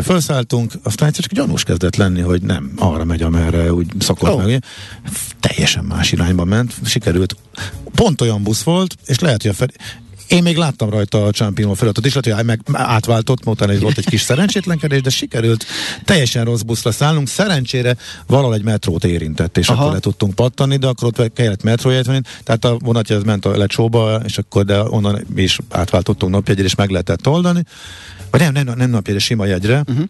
felszálltunk, 0.02 0.72
aztán 0.82 1.08
egyszer 1.08 1.24
csak 1.24 1.32
gyanús 1.32 1.62
kezdett 1.62 1.96
lenni, 1.96 2.20
hogy 2.20 2.42
nem 2.42 2.72
arra 2.76 3.04
megy, 3.04 3.22
amerre 3.22 3.72
úgy 3.72 3.92
szokott 3.98 4.30
oh. 4.30 4.44
meg. 4.44 4.64
Teljesen 5.40 5.84
más 5.84 6.12
irányba 6.12 6.44
ment, 6.44 6.74
sikerült. 6.84 7.36
Pont 7.94 8.20
olyan 8.20 8.42
busz 8.42 8.62
volt, 8.62 8.96
és 9.06 9.18
lehet, 9.18 9.42
hogy 9.42 9.50
a 9.50 9.54
fel, 9.54 9.68
én 10.28 10.42
még 10.42 10.56
láttam 10.56 10.90
rajta 10.90 11.24
a 11.24 11.30
Csampino 11.30 11.74
feladatot 11.74 12.06
is, 12.06 12.14
lehet, 12.14 12.38
hogy 12.38 12.46
meg 12.46 12.60
átváltott, 12.72 13.46
utána 13.46 13.78
volt 13.78 13.98
egy 13.98 14.06
kis 14.06 14.20
szerencsétlenkedés, 14.30 15.00
de 15.00 15.10
sikerült 15.10 15.66
teljesen 16.04 16.44
rossz 16.44 16.60
buszra 16.60 16.92
szállnunk. 16.92 17.28
Szerencsére 17.28 17.96
valahol 18.26 18.54
egy 18.54 18.64
metrót 18.64 19.04
érintett, 19.04 19.56
és 19.56 19.68
Aha. 19.68 19.80
akkor 19.80 19.94
le 19.94 20.00
tudtunk 20.00 20.34
pattani, 20.34 20.76
de 20.76 20.86
akkor 20.86 21.12
ott 21.16 21.32
kellett 21.32 21.62
metróját 21.62 22.06
venni. 22.06 22.20
Tehát 22.42 22.64
a 22.64 22.76
vonatja 22.78 23.16
ez 23.16 23.22
ment 23.22 23.44
a 23.44 23.56
lecsóba, 23.56 24.20
és 24.24 24.38
akkor 24.38 24.64
de 24.64 24.82
onnan 24.82 25.26
is 25.36 25.58
átváltottunk 25.70 26.32
napjegyre, 26.32 26.64
és 26.64 26.74
meg 26.74 26.90
lehetett 26.90 27.28
oldani. 27.28 27.64
Vagy 28.30 28.40
nem, 28.40 28.52
nem, 28.52 28.76
nem 28.76 28.90
napjegyre, 28.90 29.20
sima 29.20 29.44
jegyre. 29.44 29.84
Uh-huh. 29.88 30.04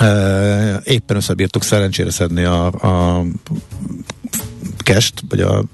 Uh, 0.00 0.80
éppen 0.84 1.16
összebírtuk 1.16 1.62
szerencsére 1.62 2.10
szedni 2.10 2.44
a, 2.44 2.66
a 2.66 3.24
kest, 4.78 5.22
vagy 5.28 5.40
a 5.40 5.64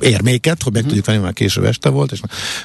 érméket, 0.00 0.62
hogy 0.62 0.72
meg 0.72 0.82
uh-huh. 0.82 0.96
tudjuk 0.96 1.06
venni, 1.06 1.18
már 1.18 1.32
késő 1.32 1.66
este 1.66 1.88
volt, 1.88 2.12
és 2.12 2.20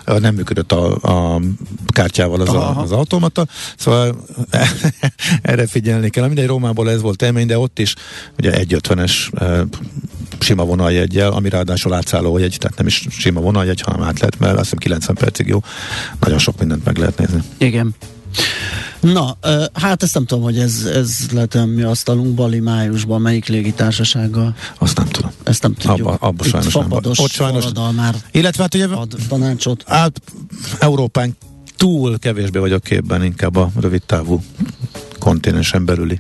nem 0.05 0.36
működött 0.36 0.72
a, 0.72 0.95
a 1.36 1.41
kártyával 1.88 2.41
az, 2.41 2.50
a, 2.50 2.81
az 2.81 2.91
automata, 2.91 3.45
szóval 3.77 4.25
erre 5.41 5.67
figyelni 5.67 6.10
kell. 6.10 6.25
Mindegy, 6.25 6.48
Rómából 6.48 6.89
ez 6.89 7.01
volt 7.01 7.22
élmény, 7.22 7.48
de 7.48 7.57
ott 7.57 7.79
is 7.79 7.95
ugye 8.38 8.51
1.50-es 8.51 9.41
e, 9.41 9.65
sima 10.39 10.65
vonaljegyel, 10.65 11.31
ami 11.31 11.50
ráadásul 11.50 11.93
átszálló 11.93 12.38
jegy, 12.38 12.55
tehát 12.60 12.77
nem 12.77 12.88
is 12.88 13.05
sima 13.10 13.39
vonaljegy, 13.39 13.81
hanem 13.81 14.01
át 14.01 14.19
lehet, 14.19 14.39
mert 14.39 14.53
azt 14.53 14.63
hiszem 14.63 14.77
90 14.77 15.15
percig 15.15 15.48
jó. 15.48 15.60
Nagyon 16.19 16.39
sok 16.39 16.60
mindent 16.60 16.86
meg 16.86 16.98
lehet 16.98 17.17
nézni. 17.17 17.43
Igen. 17.57 17.95
Na, 19.03 19.38
hát 19.74 20.03
ezt 20.03 20.13
nem 20.13 20.25
tudom, 20.25 20.43
hogy 20.43 20.60
ez, 20.60 20.83
ez 20.86 21.17
lehet 21.31 21.65
mi 21.65 21.81
asztalunk 21.81 22.33
Bali 22.33 22.60
májusban, 22.60 23.22
melyik 23.22 23.48
légitársasággal? 23.48 24.55
Azt 24.79 24.98
nem 24.98 25.07
tudom. 25.07 25.31
Ezt 25.43 25.62
nem 25.62 25.74
tudjuk. 25.74 26.07
Abba, 26.07 26.27
abba 26.27 26.43
sajnos 26.43 26.74
nem. 26.74 26.91
Ott 26.91 27.29
sajnos. 27.29 27.65
már 27.95 28.15
Illetve 28.31 28.62
hát 28.62 28.74
ugye 28.74 28.88
ad 28.88 29.15
tanácsot. 29.27 29.83
Át, 29.88 30.22
Európán 30.79 31.38
túl 31.77 32.19
kevésbé 32.19 32.60
vagyok 32.60 32.83
képben, 32.83 33.24
inkább 33.24 33.55
a 33.55 33.72
rövid 33.79 34.01
távú 34.05 34.43
kontinensen 35.19 35.86
belüli 35.86 36.19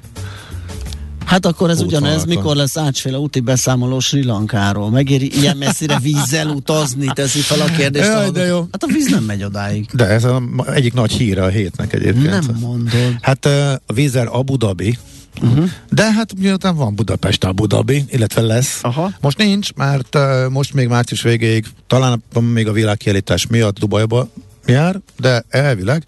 Hát 1.25 1.45
akkor 1.45 1.69
ez 1.69 1.81
ugyanez, 1.81 2.25
mikor 2.25 2.55
lesz 2.55 2.77
átsféle 2.77 3.17
úti 3.17 3.39
beszámoló 3.39 3.99
Sri 3.99 4.23
Lankáról. 4.23 4.89
Megéri 4.89 5.39
ilyen 5.39 5.57
messzire 5.57 5.99
vízzel 5.99 6.47
utazni, 6.47 7.11
teszi 7.13 7.39
fel 7.39 7.61
a 7.61 7.65
kérdést. 7.65 8.07
Jaj, 8.07 8.29
de 8.29 8.45
jó. 8.45 8.67
Hát 8.71 8.83
a 8.83 8.87
víz 8.87 9.09
nem 9.09 9.23
megy 9.23 9.43
odáig. 9.43 9.85
De 9.93 10.05
ez 10.05 10.23
a, 10.23 10.41
egyik 10.65 10.93
nagy 10.93 11.11
híre 11.11 11.43
a 11.43 11.47
hétnek 11.47 11.93
egyébként. 11.93 12.29
Nem 12.29 12.57
mondod. 12.59 13.15
Hát 13.21 13.45
a 13.85 13.93
vízer 13.93 14.27
Abu 14.31 14.57
Dhabi, 14.57 14.97
Uh-huh. 15.41 15.69
De 15.89 16.11
hát 16.11 16.39
miután 16.39 16.75
van 16.75 16.95
Budapest 16.95 17.43
Abu 17.43 17.67
Dhabi, 17.67 18.03
illetve 18.09 18.41
lesz. 18.41 18.79
Aha. 18.81 19.11
Most 19.21 19.37
nincs, 19.37 19.73
mert 19.73 20.15
uh, 20.15 20.49
most 20.49 20.73
még 20.73 20.87
március 20.87 21.21
végéig, 21.21 21.65
talán 21.87 22.23
még 22.39 22.67
a 22.67 22.71
világkiállítás 22.71 23.47
miatt 23.47 23.79
Dubajba 23.79 24.29
jár, 24.65 24.99
de 25.19 25.43
elvileg 25.49 26.03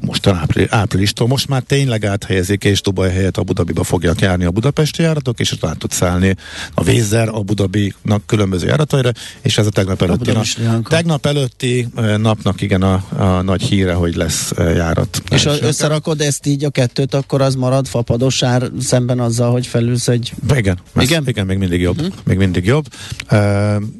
most 0.00 0.26
április, 0.26 0.70
áprilistól, 0.70 1.26
most 1.26 1.48
már 1.48 1.62
tényleg 1.62 2.04
áthelyezik, 2.04 2.64
és 2.64 2.80
Dubaj 2.80 3.10
helyett 3.10 3.36
Abu 3.36 3.52
Dhabiba 3.52 3.84
fogják 3.84 4.20
járni 4.20 4.44
a 4.44 4.50
budapesti 4.50 5.02
járatok, 5.02 5.40
és 5.40 5.52
ott 5.52 5.64
át 5.64 5.78
tud 5.78 5.90
szállni 5.90 6.36
a 6.74 6.82
Vézer 6.82 7.28
Abu 7.28 7.54
Dhabi-nak 7.54 8.26
különböző 8.26 8.66
járataira, 8.66 9.10
és 9.40 9.58
ez 9.58 9.66
a 9.66 9.70
tegnap 9.70 10.02
előtti, 10.02 10.32
nap, 10.32 10.88
tegnap 10.88 11.26
előtti 11.26 11.88
napnak 12.16 12.60
igen 12.60 12.82
a, 12.82 13.04
a 13.16 13.42
nagy 13.42 13.62
híre, 13.62 13.92
hogy 13.92 14.14
lesz 14.14 14.52
járat. 14.56 15.22
És 15.30 15.44
ha 15.44 15.54
összerakod 15.60 16.20
ezt 16.20 16.46
így 16.46 16.64
a 16.64 16.70
kettőt, 16.70 17.14
akkor 17.14 17.40
az 17.40 17.54
marad 17.54 17.86
fapadosár 17.86 18.70
szemben 18.80 19.20
azzal, 19.20 19.50
hogy 19.50 19.66
felülsz 19.66 20.08
egy... 20.08 20.32
Igen, 20.56 20.78
igen? 21.00 21.22
igen 21.26 21.46
még 21.46 21.58
mindig 21.58 21.80
jobb. 21.80 22.00
Uh-huh. 22.00 22.14
Még 22.24 22.36
mindig 22.36 22.64
jobb. 22.64 22.86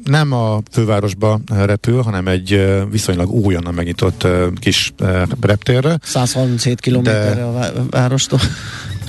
Nem 0.03 0.31
a 0.31 0.61
fővárosba 0.71 1.39
repül, 1.47 2.01
hanem 2.01 2.27
egy 2.27 2.65
viszonylag 2.91 3.29
újonnan 3.29 3.73
megnyitott 3.73 4.27
kis 4.59 4.93
reptérre, 5.41 5.90
137 6.01 6.79
kilométerre 6.79 7.45
a 7.45 7.71
várostól. 7.89 8.39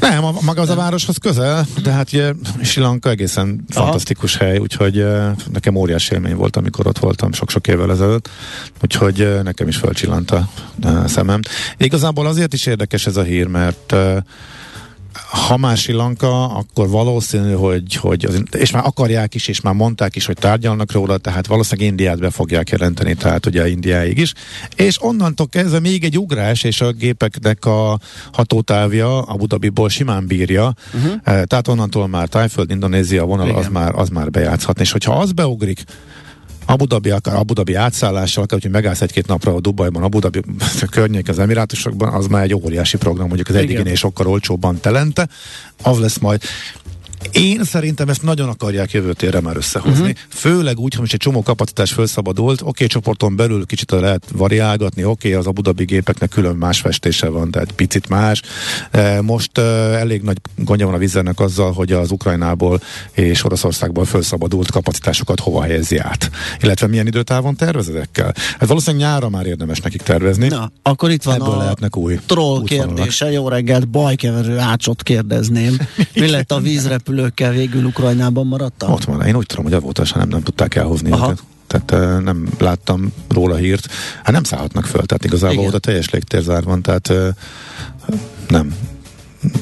Nem, 0.01 0.25
a, 0.25 0.35
maga 0.41 0.61
az 0.61 0.69
a 0.69 0.75
városhoz 0.75 1.17
közel, 1.17 1.67
de 1.83 1.91
hát 1.91 2.12
ugye 2.12 2.33
Sri 2.62 2.81
Lanka 2.81 3.11
egészen 3.11 3.65
Aha. 3.75 3.85
fantasztikus 3.85 4.37
hely, 4.37 4.59
úgyhogy 4.59 5.07
nekem 5.53 5.75
óriási 5.75 6.15
élmény 6.15 6.37
volt, 6.37 6.57
amikor 6.57 6.87
ott 6.87 6.99
voltam 6.99 7.33
sok-sok 7.33 7.67
évvel 7.67 7.91
ezelőtt, 7.91 8.29
úgyhogy 8.83 9.41
nekem 9.43 9.69
is 9.69 9.77
felcsillant 9.77 10.31
a 10.31 10.49
szemem. 11.07 11.41
Igazából 11.77 12.27
azért 12.27 12.53
is 12.53 12.67
érdekes 12.67 13.07
ez 13.07 13.17
a 13.17 13.23
hír, 13.23 13.47
mert 13.47 13.95
ha 15.33 15.57
már 15.57 15.77
Sri 15.77 15.93
Lanka, 15.93 16.47
akkor 16.47 16.89
valószínű, 16.89 17.53
hogy, 17.53 17.95
hogy 17.95 18.25
az, 18.25 18.43
és 18.51 18.71
már 18.71 18.87
akarják 18.87 19.35
is, 19.35 19.49
és 19.49 19.61
már 19.61 19.75
mondták 19.75 20.17
is, 20.17 20.27
hogy 20.27 20.37
tárgyalnak 20.37 20.93
róla, 20.93 21.19
tehát 21.19 21.47
valószínűleg 21.47 21.91
Indiát 21.91 22.19
be 22.19 22.31
fogják 22.31 22.71
jelenteni, 22.71 23.15
tehát 23.15 23.47
ugye 23.47 23.69
Indiáig 23.69 24.19
is. 24.19 24.33
És 24.77 25.03
onnantól 25.03 25.47
kezdve 25.49 25.81
még 25.81 26.05
egy 26.05 26.19
ugrás, 26.19 26.62
és 26.65 26.81
a 26.81 26.93
gépeknek 26.93 27.65
a 27.65 27.99
hatótávja 28.33 29.23
a 29.23 29.35
Budabiból 29.35 29.89
simán 29.89 30.27
bírja, 30.27 30.75
uh-huh. 30.95 31.12
tehát 31.23 31.69
onnantól 31.69 32.09
már 32.09 32.29
Tájföld, 32.29 32.71
Indonézia 32.71 33.25
vonal 33.25 33.51
az 33.51 33.69
már, 33.69 33.95
az 33.95 34.09
már 34.09 34.31
bejátszhat. 34.31 34.81
És 34.81 34.93
hogyha 34.93 35.19
az 35.19 35.33
beugrik, 35.33 35.85
Abu 36.64 36.85
Dhabi, 36.85 37.11
akár 37.11 37.37
Abu 37.37 37.52
Dhabi 37.54 37.75
átszállással, 37.75 38.45
akár, 38.45 38.61
hogy 38.62 38.71
megállsz 38.71 39.00
egy-két 39.00 39.26
napra 39.26 39.54
a 39.54 39.61
Dubajban, 39.61 40.02
Abu 40.02 40.19
Dhabi 40.19 40.42
környék 40.90 41.28
az 41.28 41.38
Emirátusokban, 41.38 42.14
az 42.14 42.26
már 42.26 42.42
egy 42.42 42.54
óriási 42.54 42.97
program, 42.97 43.26
mondjuk 43.26 43.49
az 43.49 43.54
eddiginél 43.54 43.95
sokkal 43.95 44.26
olcsóbban 44.26 44.81
telente, 44.81 45.28
az 45.83 45.99
lesz 45.99 46.19
majd. 46.19 46.42
Én 47.31 47.64
szerintem 47.64 48.09
ezt 48.09 48.23
nagyon 48.23 48.49
akarják 48.49 48.91
jövő 48.91 49.12
térre 49.12 49.41
már 49.41 49.57
összehozni. 49.57 50.00
Uh-huh. 50.00 50.17
Főleg 50.29 50.79
úgy, 50.79 50.93
hogy 50.93 51.00
most 51.00 51.12
egy 51.12 51.19
csomó 51.19 51.43
kapacitás 51.43 51.93
felszabadult, 51.93 52.61
oké, 52.61 52.69
okay, 52.71 52.87
csoporton 52.87 53.37
belül 53.37 53.67
kicsit 53.67 53.91
lehet 53.91 54.25
variálgatni, 54.33 55.05
oké, 55.05 55.29
okay, 55.29 55.41
az 55.41 55.47
Abu 55.47 55.62
Dhabi 55.62 55.85
gépeknek 55.85 56.29
külön 56.29 56.57
más 56.57 56.81
festése 56.81 57.29
van, 57.29 57.50
tehát 57.50 57.73
picit 57.73 58.09
más. 58.09 58.43
E, 58.91 59.23
most 59.23 59.59
uh, 59.59 59.64
elég 59.99 60.23
nagy 60.23 60.41
gondja 60.57 60.87
van 60.87 60.95
a 60.95 60.99
vizernek 60.99 61.41
azzal, 61.41 61.73
hogy 61.73 61.93
az 61.93 62.11
Ukrajnából 62.11 62.81
és 63.12 63.45
Oroszországból 63.45 64.05
felszabadult 64.05 64.71
kapacitásokat 64.71 65.41
hova 65.41 65.62
helyezi 65.62 65.99
át. 65.99 66.31
Illetve 66.61 66.87
milyen 66.87 67.07
időtávon 67.07 67.57
tervez 67.57 67.88
ezekkel? 67.88 68.35
Hát 68.59 68.69
valószínűleg 68.69 69.07
nyára 69.07 69.29
már 69.29 69.47
érdemes 69.47 69.81
nekik 69.81 70.02
tervezni. 70.02 70.49
Na, 70.49 70.73
akkor 70.83 71.11
itt 71.11 71.23
van 71.23 71.35
Ebből 71.35 71.49
a 71.49 71.57
lehetnek 71.57 71.97
új 71.97 72.19
troll 72.26 72.62
kérdése. 72.64 73.31
Jó 73.31 73.49
reggelt, 73.49 73.88
bajkeverő 73.88 74.59
ácsot 74.59 75.02
kérdezném. 75.02 75.76
Mi 76.14 76.31
lett 76.31 76.52
a 76.52 76.61
vízrepülő 76.61 77.12
repülőkkel 77.12 77.52
végül 77.52 77.85
Ukrajnában 77.85 78.47
maradtam? 78.47 78.92
Ott 78.92 79.04
van, 79.04 79.26
én 79.26 79.37
úgy 79.37 79.47
tudom, 79.47 79.64
hogy 79.64 79.81
volt, 79.81 80.14
nem, 80.14 80.28
nem 80.28 80.42
tudták 80.42 80.75
elhozni 80.75 81.11
Aha. 81.11 81.25
őket 81.25 81.42
tehát 81.66 82.23
nem 82.23 82.49
láttam 82.59 83.12
róla 83.28 83.54
hírt. 83.54 83.87
Hát 84.23 84.33
nem 84.33 84.42
szállhatnak 84.42 84.85
föl, 84.85 85.07
tehát 85.07 85.25
igazából 85.25 85.57
Igen. 85.57 85.66
oda 85.66 85.78
teljes 85.78 86.11
légtérzár 86.11 86.62
van, 86.62 86.83
tehát 86.83 87.12
nem, 88.49 88.75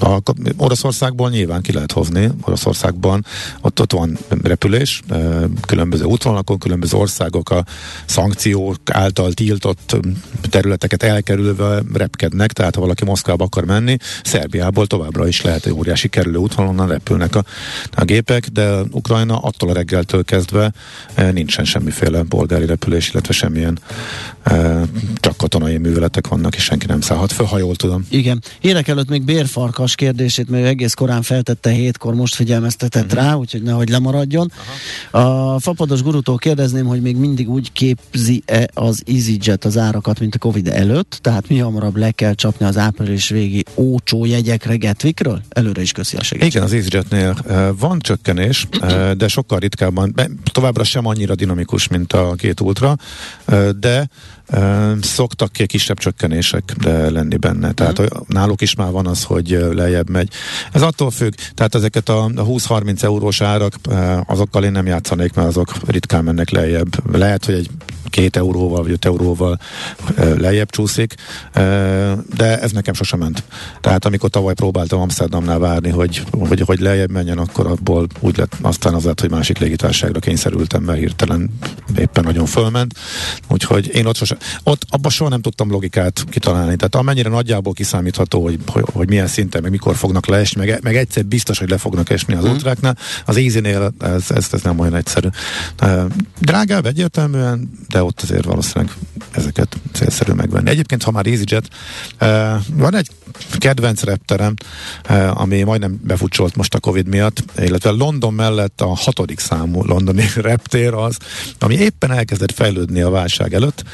a, 0.00 0.18
Oroszországból 0.56 1.30
nyilván 1.30 1.62
ki 1.62 1.72
lehet 1.72 1.92
hozni, 1.92 2.30
Oroszországban 2.42 3.24
ott, 3.60 3.80
ott 3.80 3.92
van 3.92 4.18
repülés, 4.42 5.02
különböző 5.66 6.04
útvonalakon, 6.04 6.58
különböző 6.58 6.96
országok 6.96 7.50
a 7.50 7.64
szankciók 8.06 8.76
által 8.92 9.32
tiltott 9.32 9.96
területeket 10.50 11.02
elkerülve 11.02 11.82
repkednek, 11.92 12.52
tehát 12.52 12.74
ha 12.74 12.80
valaki 12.80 13.04
Moszkvába 13.04 13.44
akar 13.44 13.64
menni, 13.64 13.96
Szerbiából 14.24 14.86
továbbra 14.86 15.28
is 15.28 15.42
lehet 15.42 15.66
egy 15.66 15.72
óriási 15.72 16.08
kerülő 16.08 16.36
útvonalon 16.36 16.88
repülnek 16.88 17.36
a, 17.36 17.44
a 17.94 18.04
gépek, 18.04 18.46
de 18.46 18.80
Ukrajna 18.90 19.38
attól 19.38 19.68
a 19.68 19.72
reggeltől 19.72 20.24
kezdve 20.24 20.72
nincsen 21.32 21.64
semmiféle 21.64 22.22
bolgári 22.22 22.66
repülés, 22.66 23.10
illetve 23.10 23.32
semmilyen 23.32 23.78
csak 25.14 25.36
katonai 25.36 25.78
műveletek 25.78 26.28
vannak, 26.28 26.56
és 26.56 26.62
senki 26.62 26.86
nem 26.86 27.00
szállhat 27.00 27.32
föl, 27.32 27.46
ha 27.46 27.58
jól 27.58 27.76
tudom. 27.76 28.06
Igen. 28.08 28.42
Érek 28.60 28.88
előtt 28.88 29.08
még 29.08 29.22
bérfar 29.22 29.70
farkas 29.70 29.94
kérdését, 29.94 30.48
mert 30.48 30.66
egész 30.66 30.94
korán 30.94 31.22
feltette 31.22 31.70
hétkor, 31.70 32.14
most 32.14 32.34
figyelmeztetett 32.34 33.04
uh-huh. 33.04 33.20
rá, 33.20 33.34
úgyhogy 33.34 33.62
nehogy 33.62 33.88
lemaradjon. 33.88 34.52
Aha. 35.10 35.54
A 35.54 35.58
fapados 35.60 36.02
gurutól 36.02 36.36
kérdezném, 36.36 36.86
hogy 36.86 37.00
még 37.02 37.16
mindig 37.16 37.50
úgy 37.50 37.72
képzi-e 37.72 38.68
az 38.74 39.02
EasyJet 39.06 39.64
az 39.64 39.76
árakat, 39.76 40.20
mint 40.20 40.34
a 40.34 40.38
Covid 40.40 40.68
előtt, 40.68 41.18
tehát 41.22 41.48
mi 41.48 41.58
hamarabb 41.58 41.96
le 41.96 42.10
kell 42.10 42.34
csapni 42.34 42.66
az 42.66 42.76
április 42.76 43.28
végi 43.28 43.64
ócsó 43.76 44.24
jegyekre 44.24 44.76
Getvikről? 44.76 45.42
Előre 45.48 45.80
is 45.82 45.92
köszi 45.92 46.16
a 46.16 46.22
segítséget. 46.22 46.54
Igen, 46.54 46.66
az 46.66 46.72
EasyJetnél 46.72 47.36
van 47.78 47.98
csökkenés, 47.98 48.66
de 49.16 49.28
sokkal 49.28 49.58
ritkábban, 49.58 50.14
továbbra 50.52 50.84
sem 50.84 51.06
annyira 51.06 51.34
dinamikus, 51.34 51.88
mint 51.88 52.12
a 52.12 52.34
két 52.36 52.60
ultra, 52.60 52.96
de 53.78 54.08
Szoktak 55.00 55.52
ki 55.52 55.66
kisebb 55.66 55.98
csökkenések 55.98 56.62
lenni 56.84 57.36
benne. 57.36 57.72
Tehát 57.72 58.00
mm. 58.00 58.04
náluk 58.26 58.60
is 58.60 58.74
már 58.74 58.90
van 58.90 59.06
az, 59.06 59.24
hogy 59.24 59.66
lejjebb 59.72 60.10
megy. 60.10 60.28
Ez 60.72 60.82
attól 60.82 61.10
függ, 61.10 61.32
tehát 61.54 61.74
ezeket 61.74 62.08
a 62.08 62.30
20-30 62.34 63.02
eurós 63.02 63.40
árak, 63.40 63.74
azokkal 64.26 64.64
én 64.64 64.72
nem 64.72 64.86
játszanék, 64.86 65.34
mert 65.34 65.48
azok 65.48 65.72
ritkán 65.86 66.24
mennek 66.24 66.50
lejjebb. 66.50 67.16
Lehet, 67.16 67.44
hogy 67.44 67.54
egy 67.54 67.70
két 68.10 68.36
euróval 68.36 68.82
vagy 68.82 68.90
öt 68.90 69.04
euróval 69.04 69.58
lejjebb 70.16 70.70
csúszik, 70.70 71.14
de 72.36 72.60
ez 72.60 72.72
nekem 72.72 72.94
sosem 72.94 73.18
ment. 73.18 73.42
Tehát 73.80 74.04
amikor 74.04 74.30
tavaly 74.30 74.54
próbáltam 74.54 75.00
Amsterdamnál 75.00 75.58
várni, 75.58 75.90
hogy, 75.90 76.22
hogy, 76.30 76.60
hogy 76.60 76.80
lejjebb 76.80 77.10
menjen, 77.10 77.38
akkor 77.38 77.66
abból 77.66 78.06
úgy 78.20 78.36
lett, 78.36 78.56
aztán 78.60 78.94
az 78.94 79.04
lett, 79.04 79.20
hogy 79.20 79.30
másik 79.30 79.58
légitárságra 79.58 80.20
kényszerültem, 80.20 80.82
mert 80.82 80.98
hirtelen 80.98 81.50
éppen 81.96 82.24
nagyon 82.24 82.46
fölment. 82.46 82.94
Úgyhogy 83.48 83.90
én 83.94 84.06
ott 84.06 84.16
sosem, 84.16 84.38
ott 84.62 84.86
abban 84.88 85.10
soha 85.10 85.30
nem 85.30 85.40
tudtam 85.40 85.70
logikát 85.70 86.24
kitalálni. 86.30 86.76
Tehát 86.76 86.94
amennyire 86.94 87.28
nagyjából 87.28 87.72
kiszámítható, 87.72 88.42
hogy, 88.42 88.58
hogy, 88.66 88.84
hogy 88.92 89.08
milyen 89.08 89.26
szinten, 89.26 89.62
meg 89.62 89.70
mikor 89.70 89.96
fognak 89.96 90.26
leesni, 90.26 90.66
meg, 90.66 90.82
meg 90.82 90.96
egyszer 90.96 91.24
biztos, 91.24 91.58
hogy 91.58 91.70
le 91.70 91.78
fognak 91.78 92.10
esni 92.10 92.34
az 92.34 92.44
mm. 92.44 92.48
ultráknál, 92.48 92.96
az 93.24 93.36
Easy-nél 93.36 93.92
ez, 93.98 94.30
ez, 94.30 94.48
ez 94.52 94.62
nem 94.62 94.78
olyan 94.78 94.94
egyszerű. 94.94 95.28
Drágább 96.40 96.86
egyértelműen, 96.86 97.70
de 97.88 98.02
ott 98.02 98.20
azért 98.20 98.44
valószínűleg 98.44 98.94
ezeket 99.30 99.76
célszerű 99.92 100.32
megvenni. 100.32 100.70
Egyébként, 100.70 101.02
ha 101.02 101.10
már 101.10 101.26
EasyJet, 101.26 101.68
van 102.72 102.94
egy 102.94 103.10
kedvenc 103.58 104.02
repterem, 104.02 104.54
ami 105.30 105.62
majdnem 105.62 106.00
befutcsolt 106.04 106.56
most 106.56 106.74
a 106.74 106.80
Covid 106.80 107.06
miatt, 107.06 107.44
illetve 107.58 107.90
London 107.90 108.34
mellett 108.34 108.80
a 108.80 108.94
hatodik 108.94 109.38
számú 109.38 109.84
londoni 109.84 110.24
reptér 110.50 110.94
az, 110.94 111.16
ami 111.58 111.74
éppen 111.74 112.12
elkezdett 112.12 112.52
fejlődni 112.52 113.00
a 113.00 113.10
válság 113.10 113.54
előtt, 113.54 113.84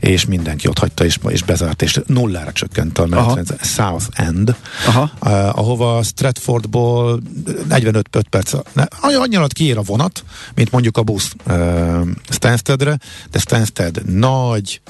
és 0.00 0.24
mindenki 0.24 0.68
ott 0.68 0.78
hagyta, 0.78 1.04
és, 1.04 1.18
és 1.28 1.42
bezárt, 1.42 1.82
és 1.82 2.00
nullára 2.06 2.52
csökkent 2.52 2.98
a 2.98 3.06
menetrend. 3.06 3.56
South 3.62 4.06
End, 4.12 4.56
Aha. 4.86 5.10
Uh, 5.22 5.58
ahova 5.58 6.02
Stratfordból 6.02 7.22
45 7.68 8.08
perc, 8.28 8.52
annyi 9.00 9.36
alatt 9.36 9.52
kiér 9.52 9.78
a 9.78 9.82
vonat, 9.82 10.24
mint 10.54 10.70
mondjuk 10.70 10.96
a 10.96 11.02
busz 11.02 11.34
uh, 11.46 12.08
Stanstedre, 12.28 12.98
de 13.30 13.38
Stansted 13.38 14.02
nagy, 14.04 14.80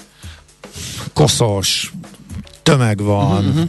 koszos, 1.12 1.92
tömeg 2.62 3.02
van, 3.02 3.46
uh-huh 3.46 3.68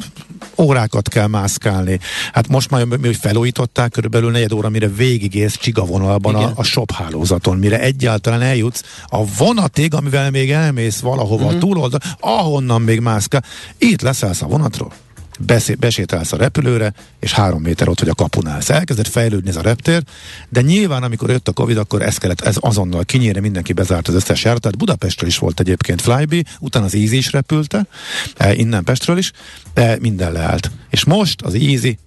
órákat 0.57 1.09
kell 1.09 1.27
mászkálni. 1.27 1.99
Hát 2.33 2.47
most 2.47 2.69
már 2.69 2.85
mi, 2.85 3.13
felújították, 3.13 3.91
körülbelül 3.91 4.31
negyed 4.31 4.51
óra, 4.51 4.69
mire 4.69 4.87
végigész 4.87 5.57
csigavonalban 5.57 6.35
a, 6.35 6.51
a 6.55 6.63
shop 6.63 6.91
hálózaton, 6.91 7.57
mire 7.57 7.79
egyáltalán 7.79 8.41
eljutsz 8.41 8.83
a 9.05 9.25
vonatig, 9.37 9.93
amivel 9.93 10.31
még 10.31 10.51
elmész 10.51 10.99
valahova 10.99 11.45
uh-huh. 11.45 11.59
túloldal, 11.59 11.99
ahonnan 12.19 12.81
még 12.81 12.99
mászkál. 12.99 13.43
Itt 13.77 14.01
leszállsz 14.01 14.41
a 14.41 14.47
vonatról 14.47 14.91
beszé- 15.37 15.79
besétálsz 15.79 16.31
a 16.31 16.37
repülőre, 16.37 16.93
és 17.19 17.33
három 17.33 17.61
méter 17.61 17.89
ott 17.89 17.99
vagy 17.99 18.09
a 18.09 18.13
kapunál. 18.13 18.61
Elkezdett 18.67 19.07
fejlődni 19.07 19.49
ez 19.49 19.55
a 19.55 19.61
reptér, 19.61 20.03
de 20.49 20.61
nyilván, 20.61 21.03
amikor 21.03 21.29
jött 21.29 21.47
a 21.47 21.51
Covid, 21.51 21.77
akkor 21.77 22.01
ez 22.01 22.17
kellett, 22.17 22.41
ez 22.41 22.55
azonnal 22.59 23.05
kinyíre, 23.05 23.39
mindenki 23.39 23.73
bezárt 23.73 24.07
az 24.07 24.13
összes 24.13 24.43
járat. 24.43 24.61
Tehát 24.61 24.77
Budapestről 24.77 25.29
is 25.29 25.37
volt 25.37 25.59
egyébként 25.59 26.01
Flybe, 26.01 26.43
utána 26.59 26.85
az 26.85 26.95
Easy 26.95 27.17
is 27.17 27.31
repülte, 27.31 27.87
eh, 28.37 28.57
innen 28.57 28.83
Pestről 28.83 29.17
is, 29.17 29.31
de 29.73 29.97
minden 30.01 30.31
leállt. 30.31 30.71
És 30.89 31.05
most 31.05 31.41
az 31.41 31.53
Easy 31.53 31.97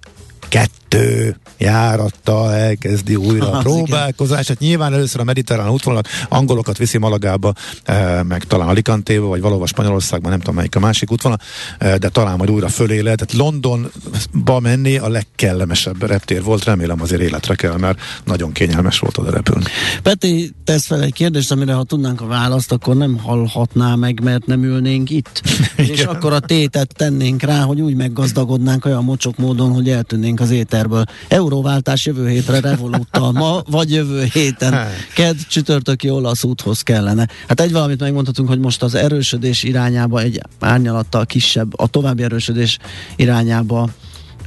kettő 0.51 1.37
járattal 1.59 2.55
elkezdi 2.55 3.17
újra 3.17 3.51
a 3.51 3.59
próbálkozást. 3.59 4.49
Hát 4.49 4.59
nyilván 4.59 4.93
először 4.93 5.21
a 5.21 5.25
mediterrán 5.25 5.71
útvonalat, 5.71 6.09
angolokat 6.29 6.79
viszi 6.79 6.99
Malagába, 6.99 7.53
e, 7.85 8.23
meg 8.23 8.45
talán 8.45 8.69
Alicantéba, 8.69 9.27
vagy 9.27 9.41
valahol 9.41 9.67
Spanyolországban, 9.67 10.31
nem 10.31 10.41
tudom 10.41 10.55
melyik 10.55 10.77
a 10.77 10.81
másik 10.81 11.11
útvonal, 11.11 11.39
e, 11.79 11.99
de 11.99 12.09
talán 12.09 12.37
majd 12.37 12.51
újra 12.51 12.69
fölé 12.69 13.01
lehet. 13.01 13.27
Tehát 13.27 13.45
Londonba 13.45 14.61
menni 14.61 14.97
a 14.97 15.09
legkellemesebb 15.09 16.03
reptér 16.03 16.43
volt, 16.43 16.65
remélem 16.65 17.01
azért 17.01 17.21
életre 17.21 17.55
kell, 17.55 17.77
mert 17.77 18.01
nagyon 18.25 18.53
kényelmes 18.53 18.99
volt 18.99 19.19
oda 19.19 19.31
repülni. 19.31 19.65
Peti, 20.03 20.53
tesz 20.65 20.87
fel 20.87 21.03
egy 21.03 21.13
kérdést, 21.13 21.53
amire 21.53 21.73
ha 21.73 21.85
tudnánk 21.85 22.21
a 22.21 22.27
választ, 22.27 22.73
akkor 22.73 22.97
nem 22.97 23.19
hallhatná 23.19 23.95
meg, 23.95 24.23
mert 24.23 24.47
nem 24.47 24.65
ülnénk 24.65 25.11
itt. 25.11 25.43
És 25.77 26.05
akkor 26.05 26.33
a 26.33 26.41
tétet 26.41 26.95
tennénk 26.97 27.43
rá, 27.43 27.61
hogy 27.61 27.81
úgy 27.81 27.95
meggazdagodnánk 27.95 28.85
olyan 28.85 29.05
mocsok 29.05 29.37
módon, 29.37 29.73
hogy 29.73 29.91
eltűnnénk 29.91 30.40
az 30.41 30.51
éterből. 30.51 31.05
Euróváltás 31.29 32.07
jövő 32.07 32.29
hétre 32.29 32.61
Revoluttal 32.61 33.33
ma, 33.33 33.63
vagy 33.71 33.93
jövő 33.93 34.29
héten. 34.33 34.73
Hát. 34.73 34.91
Ked 35.15 35.37
csütörtöki 35.49 36.11
olasz 36.11 36.45
úthoz 36.45 36.83
kellene. 36.83 37.29
Hát 37.49 37.61
egy 37.61 37.73
valamit 37.73 38.01
megmondhatunk, 38.01 38.49
hogy 38.49 38.59
most 38.59 38.83
az 38.83 38.95
erősödés 38.95 39.63
irányába 39.63 40.21
egy 40.21 40.41
árnyalattal 40.61 41.27
kisebb, 41.27 41.81
a 41.81 41.87
további 41.87 42.23
erősödés 42.23 42.79
irányába 43.17 43.89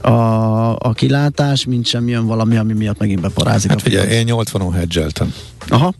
a, 0.02 0.10
a 0.76 0.94
kilátás, 0.94 1.66
mint 1.66 1.86
sem 1.86 2.08
jön 2.08 2.26
valami, 2.26 2.58
ami 2.58 2.74
miatt 2.74 3.00
megint 3.00 3.22
beparázik. 3.22 3.70
Hát 3.70 3.82
figyelj, 3.82 4.10
én 4.10 4.28
80-on 4.30 4.72
hedgeltem. 4.74 5.34
Aha 5.68 5.94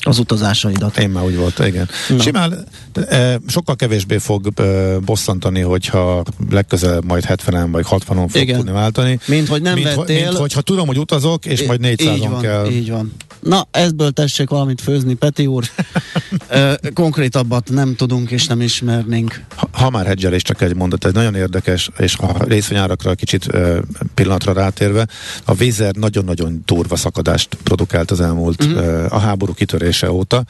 az 0.00 0.18
utazásaidat. 0.18 0.98
Én 0.98 1.08
már 1.10 1.24
úgy 1.24 1.36
volt, 1.36 1.58
igen. 1.58 1.88
Na. 2.08 2.22
Simán 2.22 2.64
e, 3.08 3.40
sokkal 3.46 3.76
kevésbé 3.76 4.18
fog 4.18 4.48
e, 4.56 4.98
bosszantani, 4.98 5.60
hogyha 5.60 6.22
legközelebb 6.50 7.04
majd 7.04 7.24
70-en 7.28 7.68
vagy 7.70 7.86
60-on 7.90 8.26
fog 8.28 8.42
igen. 8.42 8.56
tudni 8.56 8.72
váltani. 8.72 9.18
Mint 9.26 9.48
hogy 9.48 9.62
nem 9.62 9.74
mint, 9.74 9.94
vettél. 9.94 10.24
Mint 10.24 10.36
hogyha 10.36 10.60
tudom, 10.60 10.86
hogy 10.86 10.98
utazok, 10.98 11.46
és 11.46 11.60
I- 11.60 11.66
majd 11.66 11.80
400-on 11.82 12.38
kell. 12.40 12.70
Így 12.70 12.90
van. 12.90 13.12
Na, 13.40 13.66
ezből 13.70 14.10
tessék 14.10 14.48
valamit 14.48 14.80
főzni, 14.80 15.14
Peti 15.14 15.46
úr. 15.46 15.64
e, 16.48 16.78
konkrétabbat 16.94 17.70
nem 17.70 17.94
tudunk 17.96 18.30
és 18.30 18.46
nem 18.46 18.60
ismernénk. 18.60 19.44
Ha, 19.56 19.68
ha 19.72 19.90
már 19.90 20.06
hedgelés, 20.06 20.42
csak 20.42 20.60
egy 20.60 20.74
mondat, 20.74 21.04
ez 21.04 21.12
nagyon 21.12 21.34
érdekes, 21.34 21.90
és 21.98 22.16
a 22.16 22.44
részvényárakra 22.44 23.14
kicsit 23.14 23.46
e, 23.46 23.80
pillanatra 24.14 24.52
rátérve, 24.52 25.06
a 25.44 25.54
Vizer 25.54 25.94
nagyon-nagyon 25.94 26.62
durva 26.66 26.96
szakadást 26.96 27.54
produkált 27.62 28.10
az 28.10 28.20
elmúlt 28.20 28.64
uh-huh. 28.64 28.84
e, 28.84 29.06
a 29.08 29.18
háború 29.18 29.52
kitörése 29.64 30.10
óta. 30.10 30.44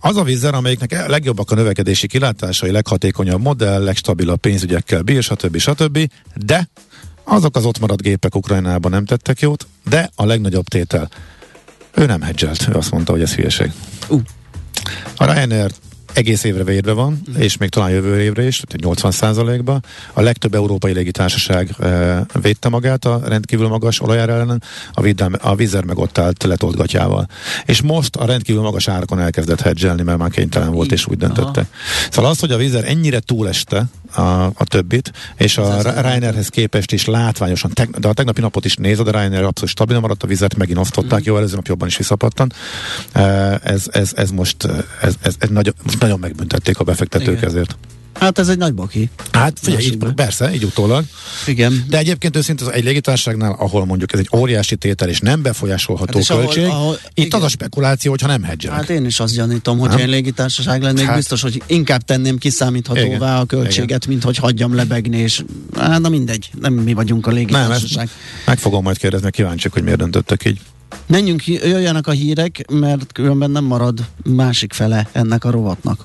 Az 0.00 0.16
a 0.16 0.22
vízzer, 0.22 0.54
amelyiknek 0.54 1.06
legjobbak 1.08 1.50
a 1.50 1.54
növekedési 1.54 2.06
kilátásai, 2.06 2.70
leghatékonyabb 2.70 3.40
modell, 3.40 3.82
legstabilabb 3.82 4.40
pénzügyekkel 4.40 5.02
bír, 5.02 5.22
stb. 5.22 5.58
stb. 5.58 6.10
De 6.34 6.68
azok 7.24 7.56
az 7.56 7.64
ott 7.64 7.78
maradt 7.78 8.02
gépek 8.02 8.34
Ukrajnában 8.34 8.90
nem 8.90 9.04
tettek 9.04 9.40
jót, 9.40 9.66
de 9.88 10.10
a 10.14 10.24
legnagyobb 10.24 10.68
tétel. 10.68 11.08
Ő 11.94 12.06
nem 12.06 12.20
hedgelt, 12.20 12.68
ő 12.68 12.72
azt 12.72 12.90
mondta, 12.90 13.12
hogy 13.12 13.22
ez 13.22 13.34
hülyeség. 13.34 13.72
Uh. 14.08 14.20
A 15.16 15.32
Ryanair 15.32 15.70
egész 16.14 16.44
évre 16.44 16.64
védve 16.64 16.92
van, 16.92 17.22
mm. 17.30 17.40
és 17.40 17.56
még 17.56 17.68
talán 17.68 17.90
jövő 17.90 18.20
évre 18.20 18.46
is, 18.46 18.62
80 18.82 19.64
ba 19.64 19.80
A 20.12 20.20
legtöbb 20.20 20.54
európai 20.54 20.92
légitársaság 20.92 21.74
e, 21.80 22.26
védte 22.42 22.68
magát 22.68 23.04
a 23.04 23.20
rendkívül 23.24 23.68
magas 23.68 24.00
olajár 24.00 24.28
ellen, 24.28 24.62
a, 24.92 25.00
vidám, 25.00 25.32
a 25.40 25.54
vízer 25.54 25.84
meg 25.84 25.98
ott 25.98 26.18
állt 26.18 26.42
letolt 26.42 26.76
gatyával. 26.76 27.28
És 27.64 27.82
most 27.82 28.16
a 28.16 28.26
rendkívül 28.26 28.62
magas 28.62 28.88
árakon 28.88 29.20
elkezdett 29.20 29.60
hedgelni, 29.60 30.02
mert 30.02 30.18
már 30.18 30.30
kénytelen 30.30 30.72
volt, 30.72 30.92
és 30.92 31.06
úgy 31.06 31.16
döntötte. 31.16 31.60
Aha. 31.60 32.08
Szóval 32.10 32.30
az, 32.30 32.40
hogy 32.40 32.50
a 32.50 32.56
vízer 32.56 32.84
ennyire 32.88 33.20
túleste 33.20 33.84
a, 34.14 34.44
a 34.44 34.64
többit, 34.64 35.12
és 35.36 35.58
a 35.58 35.82
Reinerhez 36.00 36.48
képest 36.48 36.92
is 36.92 37.04
látványosan, 37.04 37.70
teg, 37.70 37.90
de 37.90 38.08
a 38.08 38.12
tegnapi 38.12 38.40
napot 38.40 38.64
is 38.64 38.76
nézed, 38.76 39.08
a 39.08 39.10
Reiner 39.10 39.42
abszolút 39.42 39.70
stabil 39.70 40.00
maradt, 40.00 40.22
a 40.22 40.26
vizet 40.26 40.56
megint 40.56 40.78
osztották, 40.78 41.20
mm. 41.20 41.24
jó, 41.24 41.36
előző 41.36 41.54
nap 41.54 41.66
jobban 41.66 41.88
is 41.88 41.96
visszapattan. 41.96 42.52
Ez, 43.62 43.86
ez, 43.92 44.12
ez 44.16 44.30
most 44.30 44.64
ez, 45.00 45.14
ez, 45.22 45.34
ez 45.38 45.48
nagyon, 45.48 45.74
nagyon 46.00 46.18
megbüntették 46.18 46.78
a 46.78 46.84
befektetők 46.84 47.36
Igen. 47.36 47.48
ezért. 47.48 47.76
Hát 48.14 48.38
ez 48.38 48.48
egy 48.48 48.58
nagy 48.58 48.74
baki. 48.74 49.10
Hát 49.32 49.58
figyelj, 49.62 49.84
így, 49.84 49.96
persze, 50.14 50.54
így 50.54 50.64
utólag. 50.64 51.04
Igen. 51.46 51.84
De 51.88 51.98
egyébként 51.98 52.36
őszintén 52.36 52.68
egy 52.68 52.84
légitárságnál, 52.84 53.56
ahol 53.58 53.84
mondjuk 53.84 54.12
ez 54.12 54.18
egy 54.18 54.28
óriási 54.36 54.76
tétel 54.76 55.08
és 55.08 55.20
nem 55.20 55.42
befolyásolható 55.42 56.18
hát 56.18 56.26
költség, 56.26 56.64
ahol, 56.64 56.76
ahol, 56.76 56.98
itt 57.14 57.26
igen. 57.26 57.38
az 57.38 57.44
a 57.44 57.48
spekuláció, 57.48 58.10
hogyha 58.10 58.26
nem 58.26 58.42
hedgelek. 58.42 58.78
Hát 58.78 58.90
én 58.90 59.04
is 59.04 59.20
azt 59.20 59.34
gyanítom, 59.34 59.78
hogy 59.78 60.00
én 60.00 60.08
légitársaság 60.08 60.82
lennék, 60.82 61.04
hát. 61.04 61.16
biztos, 61.16 61.42
hogy 61.42 61.62
inkább 61.66 62.02
tenném 62.02 62.38
kiszámíthatóvá 62.38 63.14
igen. 63.14 63.36
a 63.36 63.44
költséget, 63.44 63.88
igen. 63.88 64.08
mint 64.08 64.22
hogy 64.22 64.36
hagyjam 64.36 64.74
lebegni, 64.74 65.16
és 65.16 65.44
hát 65.76 66.00
na 66.00 66.08
mindegy, 66.08 66.50
nem 66.60 66.72
mi 66.72 66.92
vagyunk 66.92 67.26
a 67.26 67.30
légitársaság. 67.30 68.06
Nem, 68.06 68.14
meg 68.46 68.58
fogom 68.58 68.82
majd 68.82 68.98
kérdezni, 68.98 69.30
kíváncsiak, 69.30 69.72
hogy 69.72 69.82
miért 69.82 69.98
döntöttek 69.98 70.44
így. 70.44 70.60
Menjünk, 71.06 71.46
jöjjenek 71.46 72.06
a 72.06 72.10
hírek, 72.10 72.64
mert 72.70 73.12
különben 73.12 73.50
nem 73.50 73.64
marad 73.64 74.06
másik 74.24 74.72
fele 74.72 75.08
ennek 75.12 75.44
a 75.44 75.50
rovatnak. 75.50 76.04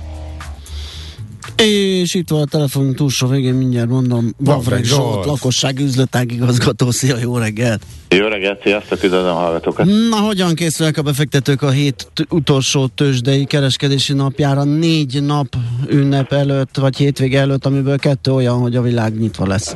És 1.57 2.13
itt 2.13 2.29
van 2.29 2.41
a 2.41 2.45
telefonunk 2.45 2.95
túlsó 2.95 3.27
végén, 3.27 3.53
mindjárt 3.53 3.89
mondom, 3.89 4.33
Vavreg 4.37 4.83
Zsolt, 4.83 5.25
lakosság 5.25 5.79
üzletágigazgató, 5.79 6.91
szia, 6.91 7.17
jó 7.17 7.37
reggelt! 7.37 7.81
Jó 8.09 8.27
reggelt, 8.27 8.61
sziasztok, 8.61 9.03
üdvözlöm 9.03 9.35
a 9.35 9.39
hallgatókat! 9.39 9.85
Na, 10.09 10.15
hogyan 10.15 10.55
készülnek 10.55 10.97
a 10.97 11.01
befektetők 11.01 11.61
a 11.61 11.69
hét 11.69 12.11
utolsó 12.29 12.87
tőzsdei 12.87 13.45
kereskedési 13.45 14.13
napjára, 14.13 14.63
négy 14.63 15.23
nap 15.23 15.47
ünnep 15.89 16.31
előtt, 16.31 16.77
vagy 16.77 16.97
hétvége 16.97 17.39
előtt, 17.39 17.65
amiből 17.65 17.97
kettő 17.97 18.31
olyan, 18.31 18.59
hogy 18.59 18.75
a 18.75 18.81
világ 18.81 19.19
nyitva 19.19 19.47
lesz? 19.47 19.75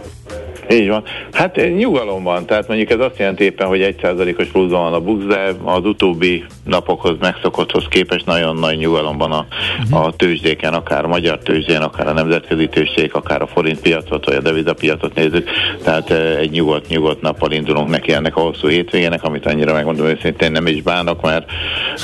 Így 0.72 0.88
van. 0.88 1.04
Hát 1.32 1.56
nyugalom 1.78 2.24
van, 2.24 2.46
tehát 2.46 2.68
mondjuk 2.68 2.90
ez 2.90 3.00
azt 3.00 3.18
jelenti 3.18 3.44
éppen, 3.44 3.68
hogy 3.68 3.82
egy 3.82 4.00
százalékos 4.02 4.48
pluszban 4.48 4.82
van 4.82 4.94
a 4.94 5.00
BUX, 5.02 5.26
de 5.26 5.56
az 5.64 5.86
utóbbi 5.86 6.44
napokhoz 6.66 7.16
megszokotthoz 7.20 7.86
képest 7.90 8.26
nagyon 8.26 8.56
nagy 8.56 8.78
nyugalom 8.78 9.18
van 9.18 9.32
a, 9.32 9.46
uh-huh. 9.84 10.06
a 10.06 10.12
tőzsdéken, 10.12 10.74
akár 10.74 11.04
a 11.04 11.08
magyar 11.08 11.38
tőzsdén, 11.38 11.82
akár 11.82 12.08
a 12.08 12.14
nemzetközi 12.14 12.68
tőzsdék, 12.68 13.14
akár 13.14 13.42
a 13.42 13.48
forint 13.48 13.80
piacot, 13.80 14.26
vagy 14.26 14.36
a 14.36 14.42
devizapiacot 14.42 15.16
nézzük, 15.16 15.50
tehát 15.84 16.10
eh, 16.10 16.38
egy 16.38 16.52
nyugodt, 16.52 16.88
nyugodt 16.88 17.22
nappal 17.22 17.52
indulunk 17.52 17.90
neki 17.90 18.14
ennek 18.14 18.36
a 18.36 18.42
hosszú 18.42 18.68
hétvégének, 18.68 19.24
amit 19.24 19.46
annyira 19.46 19.74
megmondom 19.74 20.06
őszintén 20.06 20.52
nem 20.52 20.68
is 20.68 20.82
bánok, 20.82 21.22
mert, 21.22 21.52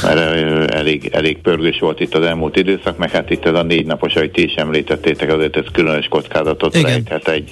mert 0.04 0.18
eh, 0.18 0.78
elég, 0.80 1.10
elég 1.14 1.38
pörgős 1.42 1.80
volt 1.80 2.00
itt 2.00 2.16
az 2.16 2.24
elmúlt 2.24 2.58
időszak, 2.58 2.98
meg 2.98 3.12
hát 3.12 3.30
itt 3.30 3.46
ez 3.46 3.54
a 3.54 3.64
négy 3.64 3.86
napos, 3.86 4.16
ahogy 4.16 4.32
ti 4.32 4.44
is 4.44 4.54
említettétek, 4.54 5.32
azért 5.32 5.58
ez 5.58 5.66
különös 5.72 6.08
kockázatot 6.08 6.76
Igen. 6.76 6.92
rejthet 6.92 7.28
egy, 7.28 7.52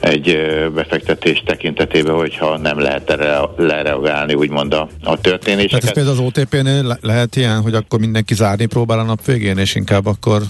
egy 0.00 0.38
befektetés 0.74 1.42
tekintetében, 1.46 2.14
hogyha 2.14 2.58
nem 2.58 2.78
lehet 2.78 3.10
erre 3.10 3.40
lereagálni, 3.56 4.34
úgymond 4.34 4.74
a, 4.74 4.88
a 5.04 5.20
történéseket. 5.20 5.80
Tehát 5.80 5.96
ez 5.96 6.04
például 6.04 6.16
az 6.16 6.24
OTP-nél 6.52 6.82
le- 6.82 6.98
lehet 7.00 7.36
ilyen, 7.36 7.60
hogy 7.60 7.74
akkor 7.74 7.98
mindenki 7.98 8.34
zárni 8.34 8.66
próbál 8.66 8.98
a 8.98 9.02
nap 9.02 9.24
végén, 9.24 9.58
és 9.58 9.74
inkább 9.74 10.06
akkor... 10.06 10.42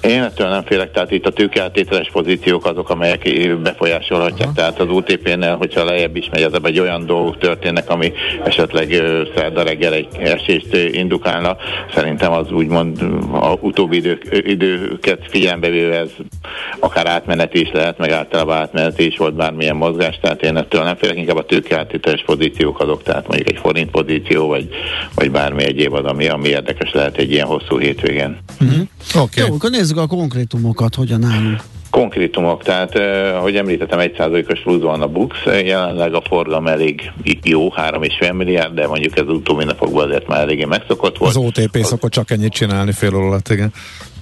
Én 0.00 0.22
ettől 0.22 0.48
nem 0.48 0.62
félek, 0.64 0.92
tehát 0.92 1.10
itt 1.10 1.26
a 1.26 1.30
tőkeáltételes 1.30 2.10
pozíciók 2.12 2.66
azok, 2.66 2.90
amelyek 2.90 3.28
befolyásolhatják, 3.62 4.48
Aha. 4.48 4.56
tehát 4.56 4.80
az 4.80 4.88
OTP-nél, 4.88 5.56
hogyha 5.56 5.84
lejjebb 5.84 6.16
is 6.16 6.28
megy, 6.30 6.42
az 6.42 6.52
egy 6.62 6.78
olyan 6.78 7.06
dolgok 7.06 7.38
történnek, 7.38 7.90
ami 7.90 8.12
esetleg 8.44 9.02
szerda 9.36 9.62
reggel 9.62 9.92
egy 9.92 10.08
esést 10.18 10.74
indukálna. 10.92 11.56
Szerintem 11.94 12.32
az 12.32 12.50
úgymond 12.50 13.02
a 13.32 13.56
utóbbi 13.60 13.96
idők, 13.96 14.42
időket 14.46 15.18
figyelembe 15.28 15.68
véve 15.68 15.98
ez 15.98 16.10
akár 16.78 17.06
átmeneti 17.06 17.60
is 17.60 17.70
lehet, 17.72 17.98
meg 17.98 18.10
általában 18.10 18.56
átmeneti 18.56 19.06
is 19.06 19.16
volt 19.16 19.34
bármilyen 19.34 19.76
mozgás, 19.76 20.18
tehát 20.20 20.42
én 20.42 20.56
ettől 20.56 20.82
nem 20.82 20.96
félek, 20.96 21.16
inkább 21.16 21.36
a 21.36 21.44
tőkeáttételes 21.44 22.22
pozíciók 22.26 22.80
azok, 22.80 23.02
tehát 23.02 23.28
mondjuk 23.28 23.48
egy 23.48 23.58
forint 23.62 23.90
pozíció, 23.90 24.48
vagy, 24.48 24.68
vagy 25.14 25.30
bármi 25.32 25.62
egyéb 25.64 25.92
az, 25.92 26.04
ami, 26.04 26.28
ami 26.28 26.48
érdekes 26.48 26.92
lehet 26.92 27.16
egy 27.16 27.30
ilyen 27.30 27.46
hosszú 27.46 27.78
hétvégén. 27.78 28.38
Uh-huh. 28.60 28.80
Okay. 29.14 29.46
Jó, 29.46 29.54
akkor 29.54 29.70
nézzük 29.70 29.96
a 29.96 30.06
konkrétumokat, 30.06 30.94
hogyan 30.94 31.24
állunk. 31.24 31.60
Konkrétumok, 31.90 32.62
tehát 32.62 32.94
eh, 32.94 33.36
ahogy 33.36 33.56
említettem, 33.56 33.98
egy 33.98 34.14
százalékos 34.16 34.60
plusz 34.60 34.80
van 34.80 35.02
a 35.02 35.06
BUX, 35.06 35.36
jelenleg 35.44 36.14
a 36.14 36.22
forgalom 36.28 36.66
elég 36.66 37.12
jó, 37.42 37.72
3,5 37.76 38.36
milliárd, 38.36 38.74
de 38.74 38.86
mondjuk 38.86 39.18
ez 39.18 39.24
utóbbi 39.26 39.64
napokban 39.64 40.04
azért 40.04 40.26
már 40.26 40.40
eléggé 40.40 40.64
megszokott 40.64 41.18
volt. 41.18 41.36
Az 41.36 41.42
OTP 41.42 41.76
az... 41.76 41.86
szokott 41.86 42.10
csak 42.10 42.30
ennyit 42.30 42.52
csinálni 42.52 42.92
fél 42.92 43.14
alatt, 43.14 43.48
igen. 43.48 43.72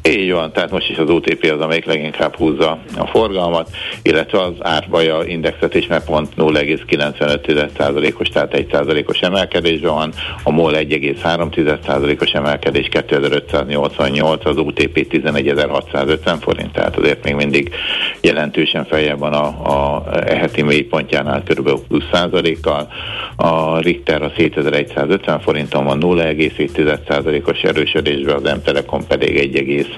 Így 0.08 0.32
van, 0.32 0.52
tehát 0.52 0.70
most 0.70 0.90
is 0.90 0.98
az 0.98 1.10
OTP 1.10 1.50
az, 1.54 1.60
amelyik 1.60 1.84
leginkább 1.84 2.36
húzza 2.36 2.78
a 2.96 3.06
forgalmat, 3.06 3.70
illetve 4.02 4.42
az 4.42 4.52
árbaja 4.58 5.22
indexet 5.24 5.74
is, 5.74 5.86
mert 5.86 6.04
pont 6.04 6.32
0,95%-os, 6.36 8.28
tehát 8.28 8.54
1%-os 8.56 9.20
emelkedésben 9.20 9.94
van, 9.94 10.12
a 10.42 10.50
MOL 10.50 10.72
1,3%-os 10.74 12.30
emelkedés 12.30 12.88
2588, 12.88 14.46
az 14.46 14.56
OTP 14.56 15.06
11650 15.10 16.38
forint, 16.38 16.72
tehát 16.72 16.96
azért 16.96 17.24
még 17.24 17.34
mindig 17.34 17.74
jelentősen 18.20 18.84
feljebb 18.84 19.18
van 19.18 19.32
a, 19.32 19.46
a 19.46 20.04
eheti 20.26 20.62
mélypontjánál 20.62 21.42
kb. 21.42 21.70
20 21.88 22.02
százalékkal, 22.12 22.88
a 23.36 23.78
Richter 23.78 24.22
a 24.22 24.32
7150 24.36 25.40
forinton 25.40 25.84
van 25.84 25.98
0,7%-os 26.00 27.62
erősödésben, 27.62 28.34
az 28.34 28.42
M-Telekom 28.42 29.06
pedig 29.06 29.36
1, 29.36 29.88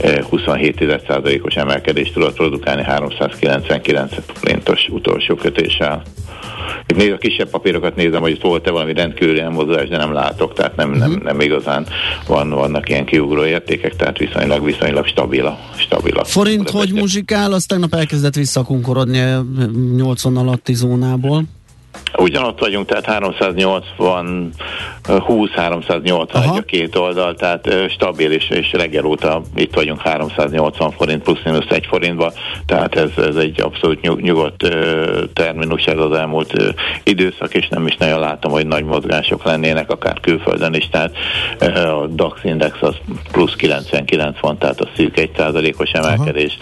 27%-os 0.00 1.54
emelkedést 1.54 2.12
tudott 2.12 2.34
produkálni 2.34 2.82
399 2.82 4.12
forintos 4.26 4.88
utolsó 4.88 5.34
kötéssel. 5.34 6.02
Itt 6.86 6.96
néz 6.96 7.12
a 7.12 7.16
kisebb 7.16 7.50
papírokat 7.50 7.96
nézem, 7.96 8.20
hogy 8.20 8.40
volt-e 8.40 8.70
valami 8.70 8.92
rendkívüli 8.92 9.40
elmozdulás, 9.40 9.88
de 9.88 9.96
nem 9.96 10.12
látok, 10.12 10.54
tehát 10.54 10.76
nem, 10.76 10.90
nem, 10.90 11.10
mhm. 11.10 11.24
nem 11.24 11.40
igazán 11.40 11.86
van, 12.26 12.50
vannak 12.50 12.88
ilyen 12.88 13.04
kiugró 13.04 13.44
értékek, 13.44 13.96
tehát 13.96 14.18
viszonylag, 14.18 14.64
viszonylag 14.64 15.06
stabil 15.06 15.46
a, 15.46 15.58
stabil 15.76 16.16
a 16.16 16.24
Forint 16.24 16.70
hogy 16.70 16.92
muzsikál, 16.92 17.52
az 17.52 17.64
tegnap 17.64 17.94
elkezdett 17.94 18.34
visszakunkorodni 18.34 19.22
80 19.96 20.36
alatti 20.36 20.74
zónából. 20.74 21.44
Ugyanott 22.18 22.58
vagyunk, 22.58 22.86
tehát 22.86 23.04
380, 23.04 24.52
20-381 25.04 26.56
a 26.56 26.62
két 26.66 26.96
oldal, 26.96 27.34
tehát 27.34 27.68
stabil, 27.90 28.32
és, 28.32 28.48
és 28.48 28.72
reggel 28.72 29.04
óta 29.04 29.42
itt 29.54 29.74
vagyunk 29.74 30.00
380 30.00 30.90
forint 30.90 31.22
plusz-minusz 31.22 31.70
egy 31.70 31.86
forintba, 31.86 32.32
tehát 32.66 32.94
ez, 32.94 33.10
ez 33.16 33.36
egy 33.36 33.60
abszolút 33.60 34.00
nyug, 34.00 34.20
nyugodt 34.20 34.68
terminus 35.32 35.84
ez 35.84 35.98
az 35.98 36.12
elmúlt 36.12 36.74
időszak, 37.02 37.54
és 37.54 37.68
nem 37.68 37.86
is 37.86 37.96
nagyon 37.96 38.20
látom, 38.20 38.52
hogy 38.52 38.66
nagy 38.66 38.84
mozgások 38.84 39.44
lennének, 39.44 39.90
akár 39.90 40.20
külföldön 40.20 40.74
is, 40.74 40.88
tehát 40.88 41.12
a 41.86 42.06
DAX 42.06 42.44
index 42.44 42.76
az 42.80 42.94
plusz 43.32 43.54
99 43.54 44.40
van, 44.40 44.58
tehát 44.58 44.80
a 44.80 44.88
szűk 44.96 45.18
egy 45.18 45.30
százalékos 45.36 45.90
emelkedés. 45.90 46.58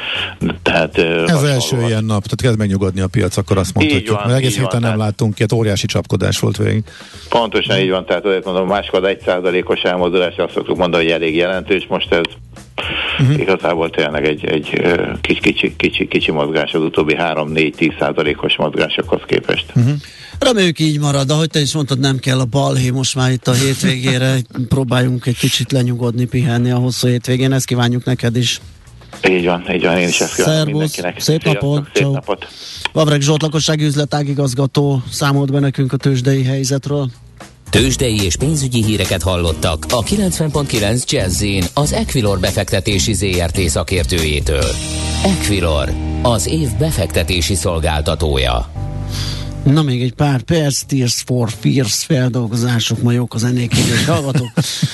Tehát, 0.62 0.98
ez 0.98 1.34
az 1.34 1.44
első 1.44 1.76
ilyen 1.86 2.04
nap, 2.04 2.22
tehát 2.22 2.40
kezd 2.42 2.58
megnyugodni 2.58 3.00
a 3.00 3.06
piac, 3.06 3.36
akkor 3.36 3.58
azt 3.58 3.74
mondhatjuk, 3.74 4.16
van, 4.16 4.26
mert 4.26 4.38
egész 4.38 4.58
héten 4.58 4.80
nem 4.80 4.96
látunk 5.18 5.38
ilyet, 5.38 5.52
óriási 5.52 5.86
csapkodás 5.86 6.38
volt 6.38 6.56
végig. 6.56 6.82
Pontosan 7.28 7.78
így 7.78 7.90
van, 7.90 8.06
tehát 8.06 8.24
azért 8.24 8.44
mondom, 8.44 8.66
máskor 8.66 9.04
egy 9.04 9.20
százalékos 9.20 9.80
elmozdulás, 9.80 10.36
azt 10.36 10.52
szoktuk 10.52 10.76
mondani, 10.76 11.02
hogy 11.02 11.12
elég 11.12 11.36
jelentős, 11.36 11.86
most 11.88 12.12
ez 12.12 12.20
uh-huh. 13.18 13.40
igazából 13.40 13.90
tényleg 13.90 14.26
egy, 14.26 14.44
egy 14.44 14.82
kicsi, 15.20 15.40
kicsi, 15.40 15.76
kicsi, 15.76 16.08
kicsi 16.08 16.30
mozgás 16.30 16.72
az 16.72 16.82
utóbbi 16.82 17.16
3-4-10 17.18 17.98
százalékos 17.98 18.56
mozgásokhoz 18.56 19.20
képest. 19.26 19.66
Uh-huh. 19.74 19.92
Reméljük 20.38 20.78
így 20.78 20.98
marad, 20.98 21.30
ahogy 21.30 21.50
te 21.50 21.60
is 21.60 21.74
mondtad, 21.74 21.98
nem 21.98 22.18
kell 22.18 22.38
a 22.40 22.44
balhé 22.44 22.90
most 22.90 23.14
már 23.14 23.30
itt 23.30 23.48
a 23.48 23.52
hétvégére, 23.52 24.36
próbáljunk 24.68 25.26
egy 25.26 25.38
kicsit 25.38 25.72
lenyugodni, 25.72 26.24
pihenni 26.24 26.70
a 26.70 26.76
hosszú 26.76 27.08
hétvégén, 27.08 27.52
ezt 27.52 27.66
kívánjuk 27.66 28.04
neked 28.04 28.36
is. 28.36 28.60
Így 29.28 29.44
van, 29.44 29.74
így 29.74 29.82
van, 29.82 29.96
én 29.96 30.08
is 30.08 30.20
ezt 30.20 30.34
kívánom 30.34 30.68
mindenkinek. 30.68 31.20
Szép 31.20 31.44
napot! 31.44 31.88
Szép 31.94 32.06
napot! 32.06 32.46
Vavreg 32.92 33.20
Zsolt 33.20 33.42
lakossági 33.42 33.84
üzletágigazgató 33.84 35.02
számolt 35.10 35.52
be 35.52 35.58
nekünk 35.58 35.92
a 35.92 35.96
tőzsdei 35.96 36.44
helyzetről. 36.44 37.10
Tőzsdei 37.70 38.24
és 38.24 38.36
pénzügyi 38.36 38.84
híreket 38.84 39.22
hallottak 39.22 39.84
a 39.90 40.02
90.9 40.02 41.04
jazz 41.04 41.44
az 41.74 41.92
Equilor 41.92 42.38
befektetési 42.38 43.12
ZRT 43.12 43.58
szakértőjétől. 43.58 44.64
Equilor, 45.24 45.92
az 46.22 46.46
év 46.46 46.68
befektetési 46.78 47.54
szolgáltatója. 47.54 48.70
Na 49.72 49.82
még 49.82 50.02
egy 50.02 50.12
pár 50.12 50.42
perc, 50.42 50.80
Tears 50.80 51.22
for 51.26 51.50
Fears 51.60 52.04
feldolgozások, 52.04 53.02
ma 53.02 53.12
jók 53.12 53.34
az 53.34 53.44
ennél 53.44 53.62
idős 53.62 54.04
hallgatók. 54.06 54.50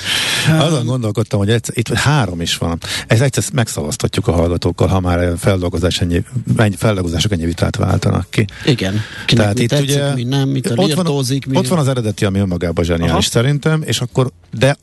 Azon 0.66 0.86
gondolkodtam, 0.86 1.38
hogy 1.38 1.50
egyszer, 1.50 1.78
itt 1.78 1.92
három 1.92 2.40
is 2.40 2.56
van. 2.56 2.78
Ez 3.06 3.20
egyszer 3.20 3.44
megszavaztatjuk 3.52 4.28
a 4.28 4.32
hallgatókkal, 4.32 4.88
ha 4.88 5.00
már 5.00 5.32
feldolgozás 5.38 6.00
ennyi, 6.00 6.24
ennyi 6.56 6.76
feldolgozások 6.76 7.32
ennyi 7.32 7.44
vitát 7.44 7.76
váltanak 7.76 8.26
ki. 8.30 8.44
Igen. 8.64 9.00
Kinek 9.26 9.42
Tehát 9.42 9.54
mi 9.54 9.62
itt 9.62 9.68
tetszik, 9.68 9.88
ugye, 9.88 10.14
mi 10.14 10.22
nem, 10.22 10.48
mit 10.48 10.66
a 10.66 10.74
ott, 10.76 10.92
van, 10.92 11.24
mi 11.48 11.56
ott 11.56 11.68
van 11.68 11.78
az 11.78 11.88
eredeti, 11.88 12.24
ami 12.24 12.38
önmagában 12.38 12.84
zseniális 12.84 13.12
Aha. 13.12 13.20
szerintem, 13.20 13.82
és 13.82 14.00
akkor, 14.00 14.30
de 14.50 14.76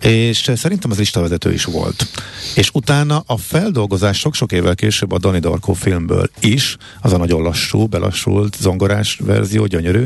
és 0.00 0.50
szerintem 0.54 0.90
az 0.90 0.98
listavezető 0.98 1.52
is 1.52 1.64
volt. 1.64 2.06
És 2.54 2.70
utána 2.72 3.22
a 3.26 3.36
feldolgozás 3.36 4.18
sok-sok 4.18 4.52
évvel 4.52 4.74
később 4.74 5.12
a 5.12 5.18
Donnie 5.18 5.40
Darko 5.40 5.72
filmből 5.72 6.30
is, 6.40 6.76
az 7.00 7.12
a 7.12 7.16
nagyon 7.16 7.42
lassú, 7.42 7.86
belassult, 7.86 8.56
zongorás 8.60 9.18
verzió, 9.24 9.66
gyönyörű, 9.66 10.04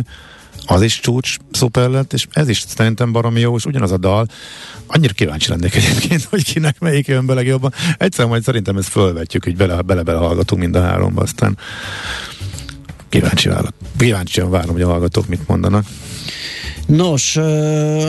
az 0.66 0.82
is 0.82 1.00
csúcs 1.00 1.36
szuper 1.50 1.88
lett, 1.88 2.12
és 2.12 2.26
ez 2.32 2.48
is 2.48 2.64
szerintem 2.68 3.12
baromi 3.12 3.40
jó, 3.40 3.56
és 3.56 3.64
ugyanaz 3.64 3.92
a 3.92 3.96
dal. 3.96 4.26
Annyira 4.86 5.12
kíváncsi 5.12 5.48
lennék 5.48 5.74
egyébként, 5.74 6.24
hogy 6.24 6.44
kinek 6.44 6.78
melyik 6.78 7.06
jön 7.06 7.26
be 7.26 7.34
legjobban. 7.34 7.72
Egyszer 7.98 8.26
majd 8.26 8.42
szerintem 8.42 8.76
ezt 8.76 8.88
fölvetjük, 8.88 9.44
hogy 9.44 9.56
bele-bele 9.56 10.18
hallgatunk 10.18 10.62
mind 10.62 10.76
a 10.76 10.82
háromba, 10.82 11.22
aztán 11.22 11.58
Kíváncsi 13.14 13.48
várok. 13.48 13.72
Kíváncsian 13.96 14.50
várom, 14.50 14.72
hogy 14.72 14.82
a 14.82 14.88
hallgatók 14.88 15.26
mit 15.26 15.48
mondanak. 15.48 15.84
Nos, 16.86 17.36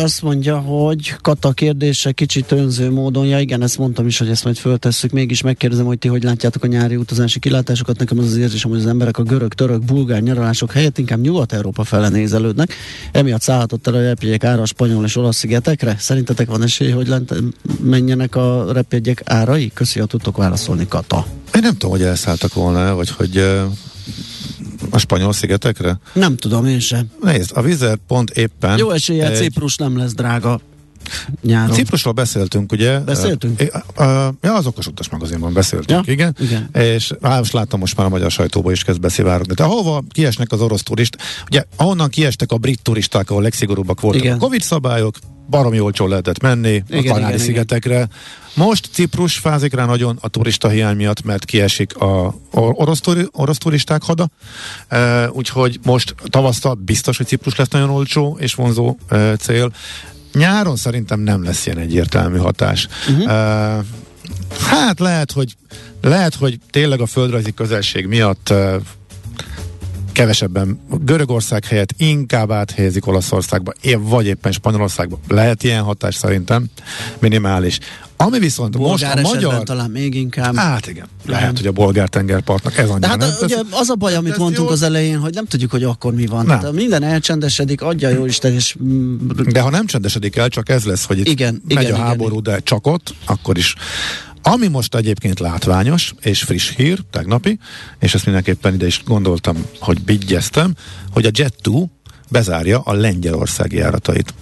azt 0.03 0.21
mondja, 0.21 0.57
hogy 0.57 1.15
Kata 1.21 1.51
kérdése 1.51 2.11
kicsit 2.11 2.51
önző 2.51 2.91
módon, 2.91 3.25
ja 3.25 3.39
igen, 3.39 3.61
ezt 3.61 3.77
mondtam 3.77 4.07
is, 4.07 4.17
hogy 4.17 4.29
ezt 4.29 4.43
majd 4.43 4.57
föltesszük, 4.57 5.11
mégis 5.11 5.41
megkérdezem, 5.41 5.85
hogy 5.85 5.99
ti 5.99 6.07
hogy 6.07 6.23
látjátok 6.23 6.63
a 6.63 6.67
nyári 6.67 6.95
utazási 6.95 7.39
kilátásokat, 7.39 7.99
nekem 7.99 8.17
az 8.17 8.25
az 8.25 8.37
érzésem, 8.37 8.69
hogy 8.69 8.79
az 8.79 8.85
emberek 8.85 9.17
a 9.17 9.23
görög, 9.23 9.53
török, 9.53 9.83
bulgár 9.83 10.21
nyaralások 10.21 10.71
helyett 10.71 10.97
inkább 10.97 11.19
Nyugat-Európa 11.19 11.83
fele 11.83 12.09
nézelődnek, 12.09 12.73
emiatt 13.11 13.41
szállhatott 13.41 13.87
el 13.87 13.93
a 13.93 14.01
repjegyek 14.01 14.43
ára 14.43 14.61
a 14.61 14.65
spanyol 14.65 15.05
és 15.05 15.15
olasz 15.15 15.37
szigetekre. 15.37 15.95
Szerintetek 15.99 16.47
van 16.47 16.63
esély, 16.63 16.91
hogy 16.91 17.07
lent 17.07 17.33
menjenek 17.83 18.35
a 18.35 18.71
repjegyek 18.73 19.21
árai? 19.25 19.71
Köszi, 19.73 19.99
ha 19.99 20.05
tudtok 20.05 20.37
válaszolni, 20.37 20.87
Kata. 20.87 21.25
Én 21.55 21.61
nem 21.61 21.71
tudom, 21.71 21.91
hogy 21.91 22.01
elszálltak 22.01 22.53
volna, 22.53 22.95
vagy 22.95 23.09
hogy 23.09 23.43
a 24.89 24.97
spanyol 24.97 25.33
szigetekre? 25.33 25.99
Nem 26.13 26.37
tudom 26.37 26.65
én 26.65 26.79
sem. 26.79 27.05
Nézd, 27.21 27.51
a 27.53 27.61
vizer 27.61 27.97
pont 28.07 28.29
éppen... 28.29 28.77
Jó 28.77 28.89
esélye, 28.89 29.29
egy... 29.29 29.35
Ciprus 29.35 29.75
nem 29.75 29.97
lesz 29.97 30.13
drága 30.13 30.59
nyáron. 31.41 31.75
Ciprusról 31.75 32.13
beszéltünk, 32.13 32.71
ugye? 32.71 32.99
Beszéltünk? 32.99 33.63
Ja, 34.41 34.53
az 34.53 34.65
okos 34.65 34.87
utas 34.87 35.09
magazinban 35.09 35.53
beszéltünk, 35.53 36.05
ja? 36.05 36.13
igen. 36.13 36.35
igen. 36.39 36.69
És 36.73 37.13
á, 37.21 37.37
most 37.37 37.53
láttam, 37.53 37.79
most 37.79 37.97
már 37.97 38.05
a 38.05 38.09
magyar 38.09 38.31
sajtóban 38.31 38.71
is 38.71 38.83
kezd 38.83 38.99
beszivárogni. 38.99 39.53
De 39.53 39.63
hova 39.63 40.03
kiesnek 40.09 40.51
az 40.51 40.61
orosz 40.61 40.83
turist? 40.83 41.17
Ugye, 41.47 41.63
ahonnan 41.75 42.09
kiestek 42.09 42.51
a 42.51 42.57
brit 42.57 42.81
turisták, 42.81 43.29
ahol 43.29 43.41
legszigorúbbak 43.41 44.01
voltak 44.01 44.21
igen. 44.21 44.35
a 44.35 44.39
Covid 44.39 44.61
szabályok, 44.61 45.17
baromi 45.49 45.79
olcsó 45.79 46.07
lehetett 46.07 46.41
menni 46.41 46.83
igen, 46.89 47.11
a 47.11 47.13
Kanári-szigetekre. 47.13 48.07
Most 48.55 48.89
Ciprus 48.91 49.37
fázik 49.37 49.73
rá 49.73 49.85
nagyon 49.85 50.17
a 50.21 50.27
turista 50.27 50.69
hiány 50.69 50.95
miatt, 50.95 51.23
mert 51.23 51.45
kiesik 51.45 51.95
a 51.95 52.35
orosz, 52.51 52.99
turi, 52.99 53.27
orosz 53.31 53.57
turisták 53.57 54.03
hada, 54.03 54.29
e, 54.87 55.29
úgyhogy 55.29 55.79
most 55.83 56.15
tavasztal 56.29 56.73
biztos, 56.73 57.17
hogy 57.17 57.27
Ciprus 57.27 57.55
lesz 57.55 57.67
nagyon 57.67 57.89
olcsó 57.89 58.37
és 58.39 58.53
vonzó 58.53 58.95
e, 59.09 59.35
cél. 59.35 59.71
Nyáron 60.33 60.75
szerintem 60.75 61.19
nem 61.19 61.43
lesz 61.43 61.65
ilyen 61.65 61.77
egyértelmű 61.77 62.37
hatás. 62.37 62.87
Uh-huh. 63.09 63.31
E, 63.31 63.83
hát 64.69 64.99
lehet, 64.99 65.31
hogy 65.31 65.55
lehet, 66.01 66.35
hogy 66.35 66.59
tényleg 66.69 67.01
a 67.01 67.05
földrajzi 67.05 67.53
közelség 67.53 68.05
miatt 68.05 68.53
kevesebben 70.15 70.79
Görögország 71.01 71.65
helyett 71.65 71.93
inkább 71.97 72.51
áthelyezik 72.51 73.07
Olaszországba, 73.07 73.73
vagy 73.99 74.25
éppen 74.25 74.51
Spanyolországba. 74.51 75.19
Lehet 75.27 75.63
ilyen 75.63 75.83
hatás 75.83 76.15
szerintem, 76.15 76.65
minimális. 77.19 77.79
Ami 78.17 78.39
viszont 78.39 78.77
bolgár 78.77 79.21
most 79.21 79.33
a 79.33 79.35
magyar... 79.35 79.63
talán 79.63 79.89
még 79.89 80.15
inkább. 80.15 80.55
Hát 80.55 80.87
igen, 80.87 81.07
lehet, 81.25 81.45
nem. 81.45 81.55
hogy 81.55 81.67
a 81.67 81.71
bolgár 81.71 82.09
tengerpartnak 82.09 82.77
ez 82.77 82.89
annyira 82.89 83.07
hát 83.07 83.17
nem 83.17 83.29
ugye 83.41 83.57
az 83.69 83.89
a 83.89 83.95
baj, 83.95 84.11
hát 84.11 84.21
amit 84.21 84.37
mondtunk 84.37 84.67
jó. 84.67 84.73
az 84.73 84.81
elején, 84.81 85.19
hogy 85.19 85.33
nem 85.33 85.45
tudjuk, 85.45 85.71
hogy 85.71 85.83
akkor 85.83 86.13
mi 86.13 86.25
van. 86.25 86.45
Nem. 86.45 86.73
minden 86.73 87.03
elcsendesedik, 87.03 87.81
adja 87.81 88.09
jó 88.09 88.25
Isten, 88.25 88.53
és... 88.53 88.75
De 89.45 89.61
ha 89.61 89.69
nem 89.69 89.85
csendesedik 89.85 90.35
el, 90.35 90.49
csak 90.49 90.69
ez 90.69 90.83
lesz, 90.83 91.05
hogy 91.05 91.19
itt 91.19 91.27
igen, 91.27 91.61
megy 91.67 91.83
igen, 91.83 91.99
a 91.99 92.03
háború, 92.03 92.37
igen. 92.37 92.53
de 92.53 92.59
csak 92.59 92.87
ott, 92.87 93.13
akkor 93.25 93.57
is 93.57 93.75
ami 94.47 94.67
most 94.67 94.95
egyébként 94.95 95.39
látványos 95.39 96.13
és 96.21 96.43
friss 96.43 96.75
hír, 96.75 96.99
tegnapi, 97.11 97.59
és 97.99 98.13
ezt 98.13 98.25
mindenképpen 98.25 98.73
ide 98.73 98.85
is 98.85 99.01
gondoltam, 99.05 99.65
hogy 99.79 100.01
bigyeztem, 100.01 100.75
hogy 101.11 101.25
a 101.25 101.29
Jet2 101.29 101.85
bezárja 102.29 102.79
a 102.79 102.93
lengyelországi 102.93 103.75
járatait. 103.77 104.33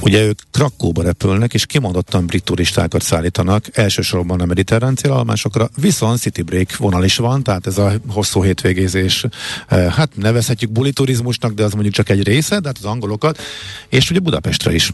Ugye 0.00 0.24
ők 0.24 0.40
Krakóba 0.50 1.02
repülnek, 1.02 1.54
és 1.54 1.66
kimondottan 1.66 2.26
brit 2.26 2.44
turistákat 2.44 3.02
szállítanak, 3.02 3.64
elsősorban 3.72 4.40
a 4.40 4.44
mediterrán 4.44 4.96
célállomásokra, 4.96 5.70
viszont 5.76 6.18
City 6.18 6.42
Break 6.42 6.76
vonal 6.76 7.04
is 7.04 7.16
van, 7.16 7.42
tehát 7.42 7.66
ez 7.66 7.78
a 7.78 7.92
hosszú 8.08 8.42
hétvégézés, 8.42 9.24
eh, 9.68 9.92
hát 9.92 10.16
nevezhetjük 10.16 10.70
buli 10.70 10.92
turizmusnak, 10.92 11.52
de 11.52 11.64
az 11.64 11.72
mondjuk 11.72 11.94
csak 11.94 12.08
egy 12.08 12.22
része, 12.22 12.60
de 12.60 12.68
hát 12.68 12.78
az 12.78 12.84
angolokat, 12.84 13.38
és 13.88 14.10
ugye 14.10 14.20
Budapestre 14.20 14.74
is, 14.74 14.92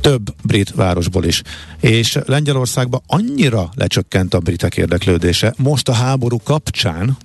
több 0.00 0.34
brit 0.42 0.70
városból 0.74 1.24
is. 1.24 1.42
És 1.80 2.18
Lengyelországban 2.26 3.02
annyira 3.06 3.70
lecsökkent 3.74 4.34
a 4.34 4.40
britek 4.40 4.76
érdeklődése, 4.76 5.54
most 5.56 5.88
a 5.88 5.92
háború 5.92 6.40
kapcsán, 6.44 7.16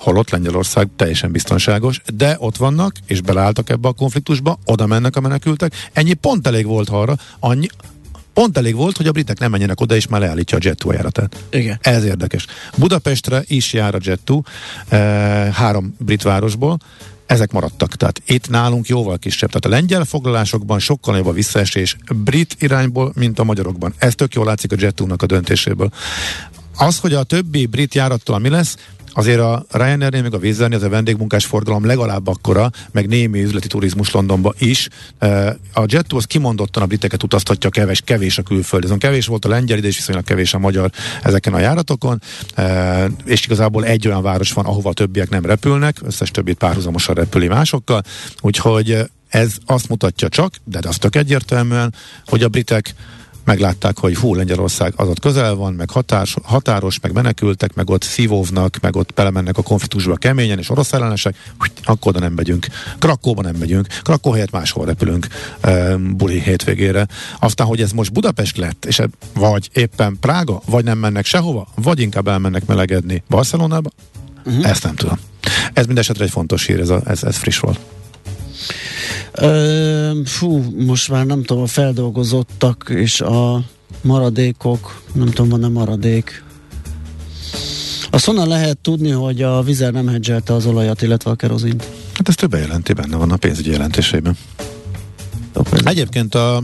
holott 0.00 0.30
Lengyelország 0.30 0.88
teljesen 0.96 1.32
biztonságos, 1.32 2.00
de 2.14 2.36
ott 2.38 2.56
vannak, 2.56 2.94
és 3.06 3.20
beleálltak 3.20 3.70
ebbe 3.70 3.88
a 3.88 3.92
konfliktusba, 3.92 4.58
oda 4.64 4.86
mennek 4.86 5.16
a 5.16 5.20
menekültek. 5.20 5.74
Ennyi 5.92 6.14
pont 6.14 6.46
elég 6.46 6.66
volt 6.66 6.88
arra, 6.88 7.14
annyi, 7.38 7.66
Pont 8.32 8.58
elég 8.58 8.74
volt, 8.74 8.96
hogy 8.96 9.06
a 9.06 9.12
britek 9.12 9.38
nem 9.38 9.50
menjenek 9.50 9.80
oda, 9.80 9.94
és 9.94 10.06
már 10.06 10.20
leállítja 10.20 10.58
a 10.58 10.60
Jet2 10.60 10.92
járatát. 10.92 11.36
Igen. 11.50 11.78
Ez 11.80 12.04
érdekes. 12.04 12.46
Budapestre 12.76 13.42
is 13.46 13.72
jár 13.72 13.94
a 13.94 13.98
Jet2, 13.98 14.42
e, 14.88 14.96
három 15.52 15.94
brit 15.98 16.22
városból, 16.22 16.78
ezek 17.26 17.52
maradtak. 17.52 17.96
Tehát 17.96 18.22
itt 18.26 18.48
nálunk 18.48 18.88
jóval 18.88 19.18
kisebb. 19.18 19.48
Tehát 19.48 19.64
a 19.64 19.80
lengyel 19.80 20.04
foglalásokban 20.04 20.78
sokkal 20.78 21.12
nagyobb 21.12 21.28
a 21.28 21.32
visszaesés 21.32 21.96
brit 22.14 22.56
irányból, 22.58 23.12
mint 23.14 23.38
a 23.38 23.44
magyarokban. 23.44 23.94
Ez 23.98 24.14
tök 24.14 24.34
jól 24.34 24.44
látszik 24.44 24.72
a 24.72 24.76
jet 24.78 25.00
a 25.00 25.26
döntéséből. 25.26 25.90
Az, 26.76 26.98
hogy 26.98 27.14
a 27.14 27.22
többi 27.22 27.66
brit 27.66 27.94
járattal 27.94 28.38
mi 28.38 28.48
lesz, 28.48 28.76
azért 29.12 29.40
a 29.40 29.64
Ryanair-nél, 29.70 30.22
meg 30.22 30.34
a 30.34 30.38
Vizernél 30.38 30.78
az 30.78 30.84
a 30.84 30.88
vendégmunkás 30.88 31.46
forgalom 31.46 31.86
legalább 31.86 32.26
akkora, 32.26 32.70
meg 32.90 33.08
némi 33.08 33.42
üzleti 33.42 33.66
turizmus 33.66 34.10
Londonba 34.10 34.54
is. 34.58 34.88
A 35.72 35.84
Jet 35.86 36.12
az 36.12 36.24
kimondottan 36.24 36.82
a 36.82 36.86
briteket 36.86 37.22
utaztatja, 37.22 37.70
kevés, 37.70 38.00
kevés 38.00 38.38
a 38.38 38.42
külföld. 38.42 38.84
Ez 38.84 38.90
kevés 38.98 39.26
volt 39.26 39.44
a 39.44 39.48
lengyel 39.48 39.78
ide, 39.78 39.86
és 39.86 39.96
viszonylag 39.96 40.24
kevés 40.24 40.54
a 40.54 40.58
magyar 40.58 40.90
ezeken 41.22 41.54
a 41.54 41.58
járatokon, 41.58 42.20
és 43.24 43.44
igazából 43.44 43.84
egy 43.84 44.06
olyan 44.06 44.22
város 44.22 44.52
van, 44.52 44.64
ahova 44.64 44.90
a 44.90 44.92
többiek 44.92 45.28
nem 45.28 45.44
repülnek, 45.44 45.96
összes 46.02 46.30
többit 46.30 46.58
párhuzamosan 46.58 47.14
repüli 47.14 47.48
másokkal, 47.48 48.02
úgyhogy 48.40 49.10
ez 49.28 49.52
azt 49.66 49.88
mutatja 49.88 50.28
csak, 50.28 50.54
de 50.64 50.78
az 50.88 50.96
tök 50.96 51.16
egyértelműen, 51.16 51.94
hogy 52.26 52.42
a 52.42 52.48
britek 52.48 52.94
meglátták, 53.50 53.98
hogy 53.98 54.16
hú, 54.16 54.34
Lengyelország 54.34 54.92
az 54.96 55.08
ott 55.08 55.20
közel 55.20 55.54
van, 55.54 55.72
meg 55.72 55.90
határos, 55.90 56.34
határos, 56.42 57.00
meg 57.00 57.12
menekültek, 57.12 57.74
meg 57.74 57.90
ott 57.90 58.02
szívóvnak, 58.02 58.76
meg 58.80 58.96
ott 58.96 59.12
belemennek 59.14 59.58
a 59.58 59.62
konfliktusba 59.62 60.16
keményen, 60.16 60.58
és 60.58 60.70
orosz 60.70 60.92
ellenesek, 60.92 61.36
akkor 61.82 62.12
oda 62.12 62.18
nem 62.18 62.32
megyünk. 62.32 62.66
Krakóba 62.98 63.42
nem 63.42 63.54
megyünk. 63.56 63.86
Krakó 64.02 64.32
helyett 64.32 64.50
máshol 64.50 64.84
repülünk 64.84 65.26
e, 65.60 65.96
buli 65.96 66.40
hétvégére. 66.40 67.06
Aztán, 67.38 67.66
hogy 67.66 67.80
ez 67.80 67.92
most 67.92 68.12
Budapest 68.12 68.56
lett, 68.56 68.84
és 68.84 69.02
vagy 69.34 69.70
éppen 69.72 70.16
Prága, 70.20 70.62
vagy 70.66 70.84
nem 70.84 70.98
mennek 70.98 71.24
sehova, 71.24 71.68
vagy 71.74 72.00
inkább 72.00 72.28
elmennek 72.28 72.66
melegedni 72.66 73.22
Barcelonába, 73.28 73.90
uh-huh. 74.44 74.68
ezt 74.68 74.84
nem 74.84 74.94
tudom. 74.94 75.18
Ez 75.72 75.86
mindesetre 75.86 76.24
egy 76.24 76.30
fontos 76.30 76.66
hír, 76.66 76.80
ez, 76.80 76.88
a, 76.88 77.00
ez, 77.06 77.22
ez 77.22 77.36
friss 77.36 77.58
volt. 77.58 77.78
Ö, 79.32 80.20
fú, 80.24 80.74
most 80.76 81.10
már 81.10 81.26
nem 81.26 81.42
tudom, 81.42 81.62
a 81.62 81.66
feldolgozottak 81.66 82.86
és 82.88 83.20
a 83.20 83.62
maradékok, 84.02 85.02
nem 85.12 85.26
tudom, 85.26 85.48
van-e 85.48 85.68
maradék. 85.68 86.44
Azt 88.10 88.24
honnan 88.24 88.48
lehet 88.48 88.78
tudni, 88.78 89.10
hogy 89.10 89.42
a 89.42 89.62
vizer 89.62 89.92
nem 89.92 90.08
hedzselte 90.08 90.52
az 90.52 90.66
olajat, 90.66 91.02
illetve 91.02 91.30
a 91.30 91.34
kerozint? 91.34 91.84
Hát 92.14 92.28
ez 92.28 92.34
több 92.34 92.54
jelenti, 92.54 92.92
benne 92.92 93.16
van 93.16 93.30
a 93.30 93.36
pénzügyi 93.36 93.70
jelentésében. 93.70 94.36
Egyébként 95.84 96.34
a 96.34 96.62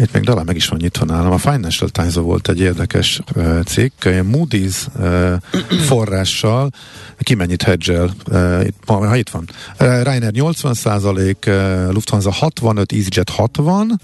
itt 0.00 0.12
még 0.12 0.24
talán 0.24 0.44
meg 0.44 0.56
is 0.56 0.68
van 0.68 0.78
nyitva 0.82 1.04
nálam. 1.04 1.32
A 1.32 1.38
Financial 1.38 1.88
times 1.88 2.14
volt 2.14 2.48
egy 2.48 2.60
érdekes 2.60 3.20
uh, 3.36 3.62
cikk, 3.62 4.04
Moody's 4.04 4.76
uh, 4.98 5.32
forrással, 5.88 6.70
ki 7.18 7.34
mennyit 7.34 7.62
hedgel, 7.62 8.10
uh, 8.30 8.64
itt, 8.64 8.76
ha 8.86 9.16
itt 9.16 9.30
van. 9.30 9.48
Uh, 9.80 10.02
Ryanair 10.02 10.32
80 10.32 10.74
százalék, 10.74 11.44
uh, 11.46 11.92
Lufthansa 11.92 12.32
65, 12.32 12.92
EasyJet 12.92 13.30
60, 13.30 14.00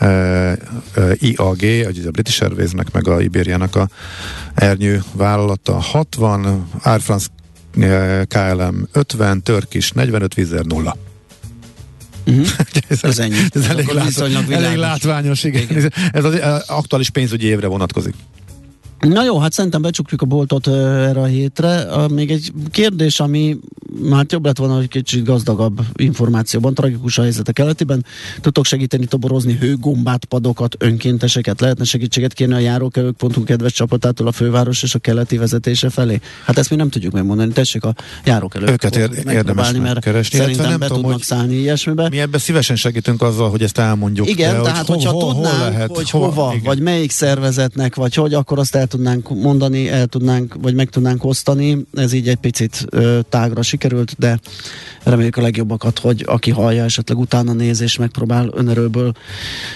uh, 0.00 0.52
uh, 0.96 1.22
IAG, 1.22 1.84
hogy 1.84 2.02
a 2.06 2.10
British 2.10 2.42
Airways-nek 2.42 2.92
meg 2.92 3.08
a 3.08 3.20
Ibériának 3.20 3.76
a 3.76 3.88
ernyő 4.54 5.02
vállalata 5.12 5.80
60, 5.80 6.68
Air 6.82 7.00
France 7.00 7.26
uh, 7.76 8.22
KLM 8.22 8.88
50, 8.92 9.42
Turkish 9.42 9.94
45, 9.94 10.34
Vizer 10.34 10.64
0. 10.64 10.96
Uh-huh. 12.28 12.46
ez, 12.88 13.04
ez 13.04 13.18
ennyi. 13.18 13.38
Ez 13.50 13.68
elég, 13.68 13.86
látva, 13.86 14.54
elég 14.54 14.76
látványos, 14.76 15.44
igen. 15.44 15.62
igen. 15.62 15.92
Ez 16.12 16.24
az 16.24 16.34
aktuális 16.66 17.10
pénzügyi 17.10 17.46
évre 17.46 17.66
vonatkozik. 17.66 18.14
Na 18.98 19.24
jó, 19.24 19.38
hát 19.38 19.52
szerintem 19.52 19.82
becsukjuk 19.82 20.22
a 20.22 20.26
boltot 20.26 20.66
uh, 20.66 20.74
erre 20.74 21.20
a 21.20 21.24
hétre. 21.24 21.84
Uh, 21.96 22.10
még 22.10 22.30
egy 22.30 22.52
kérdés, 22.70 23.20
ami 23.20 23.58
már 24.02 24.26
jobb 24.28 24.44
lett 24.44 24.58
volna, 24.58 24.74
hogy 24.74 24.88
kicsit 24.88 25.24
gazdagabb 25.24 25.80
információban, 25.96 26.74
tragikus 26.74 27.18
a 27.18 27.22
helyzet 27.22 27.48
a 27.48 27.52
keletiben. 27.52 28.04
Tudtok 28.40 28.64
segíteni 28.64 29.06
toborozni 29.06 29.56
hőgombát, 29.60 30.24
padokat, 30.24 30.76
önkénteseket, 30.78 31.60
lehetne 31.60 31.84
segítséget 31.84 32.32
kérni 32.32 32.54
a 32.54 32.58
járókelők.hu 32.58 33.44
kedves 33.44 33.72
csapatától 33.72 34.26
a 34.26 34.32
főváros 34.32 34.82
és 34.82 34.94
a 34.94 34.98
keleti 34.98 35.36
vezetése 35.36 35.90
felé? 35.90 36.20
Hát 36.44 36.58
ezt 36.58 36.70
mi 36.70 36.76
nem 36.76 36.88
tudjuk 36.88 37.12
megmondani, 37.12 37.52
tessék 37.52 37.84
a 37.84 37.94
járókelők. 38.24 38.70
Őket 38.70 38.96
ér- 38.96 39.24
érdemes 39.30 39.72
mert 39.72 40.00
keresni. 40.00 40.38
Szerintem 40.38 40.68
nem 40.68 40.78
be 40.78 40.86
tudom, 40.86 41.02
tudnak 41.02 41.22
szállni 41.22 41.54
ilyesmibe. 41.54 42.08
Mi 42.08 42.20
ebbe 42.20 42.38
szívesen 42.38 42.76
segítünk 42.76 43.22
azzal, 43.22 43.50
hogy 43.50 43.62
ezt 43.62 43.78
elmondjuk. 43.78 44.28
Igen, 44.28 44.56
de, 44.56 44.62
tehát 44.62 44.86
hogy 44.86 44.96
hogyha 44.96 45.10
ho, 45.10 45.32
tudnánk, 45.32 45.56
hol 45.56 45.68
lehet, 45.68 45.96
hogy 45.96 46.10
hova, 46.10 46.26
hova 46.26 46.54
vagy 46.64 46.80
melyik 46.80 47.10
szervezetnek, 47.10 47.94
vagy 47.94 48.14
hogy, 48.14 48.34
akkor 48.34 48.58
azt 48.58 48.74
el 48.74 48.86
tudnánk 48.88 49.28
mondani, 49.28 49.88
el 49.88 50.06
tudnánk, 50.06 50.54
vagy 50.60 50.74
meg 50.74 50.88
tudnánk 50.88 51.24
osztani. 51.24 51.86
Ez 51.94 52.12
így 52.12 52.28
egy 52.28 52.36
picit 52.36 52.84
ö, 52.90 53.20
tágra 53.28 53.62
sikerült, 53.62 54.14
de 54.18 54.38
reméljük 55.02 55.36
a 55.36 55.40
legjobbakat, 55.40 55.98
hogy 55.98 56.24
aki 56.26 56.50
hallja, 56.50 56.84
esetleg 56.84 57.18
utána 57.18 57.52
néz 57.52 57.80
és 57.80 57.96
megpróbál 57.96 58.50
önerőből 58.54 59.12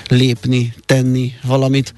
lépni, 0.09 0.75
tenni 0.87 1.33
valamit. 1.43 1.95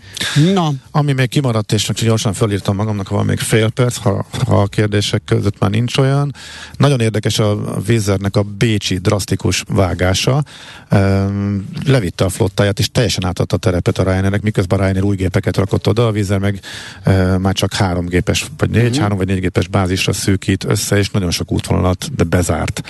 Na. 0.55 0.73
Ami 0.91 1.13
még 1.13 1.29
kimaradt, 1.29 1.73
és 1.73 1.83
csak 1.83 2.01
gyorsan 2.01 2.33
fölírtam 2.33 2.77
magamnak, 2.77 3.09
van 3.09 3.25
még 3.25 3.39
fél 3.39 3.71
perc, 3.71 3.97
ha, 3.97 4.27
ha 4.47 4.61
a 4.61 4.67
kérdések 4.67 5.23
között 5.25 5.59
már 5.59 5.71
nincs 5.71 5.97
olyan. 5.97 6.35
Nagyon 6.77 7.01
érdekes 7.01 7.39
a 7.39 7.81
Vizernek 7.87 8.37
a 8.37 8.43
Bécsi 8.43 8.99
drasztikus 8.99 9.65
vágása. 9.69 10.45
Um, 10.91 11.69
levitte 11.85 12.25
a 12.25 12.29
flottáját, 12.29 12.79
és 12.79 12.91
teljesen 12.91 13.25
átadta 13.25 13.57
a 13.57 13.59
terepet 13.59 13.99
a 13.99 14.03
Ryanairnek, 14.03 14.43
miközben 14.43 14.79
Ryanair 14.79 15.03
új 15.05 15.17
gépeket 15.17 15.57
rakott 15.57 15.89
oda, 15.89 16.07
a 16.07 16.11
Vizer 16.11 16.39
meg 16.39 16.61
már 17.39 17.53
csak 17.53 17.73
három 17.73 18.07
gépes, 18.07 18.47
vagy 18.57 18.71
négy, 18.71 18.83
uh-huh. 18.83 19.01
három 19.01 19.19
vagy 19.19 19.27
négy 19.27 19.41
gépes 19.41 19.69
bázisra 19.69 20.13
szűkít 20.13 20.65
össze, 20.65 20.97
és 20.97 21.11
nagyon 21.11 21.31
sok 21.31 21.53
útvonalat 21.53 22.15
de 22.17 22.25
bezárt. 22.25 22.83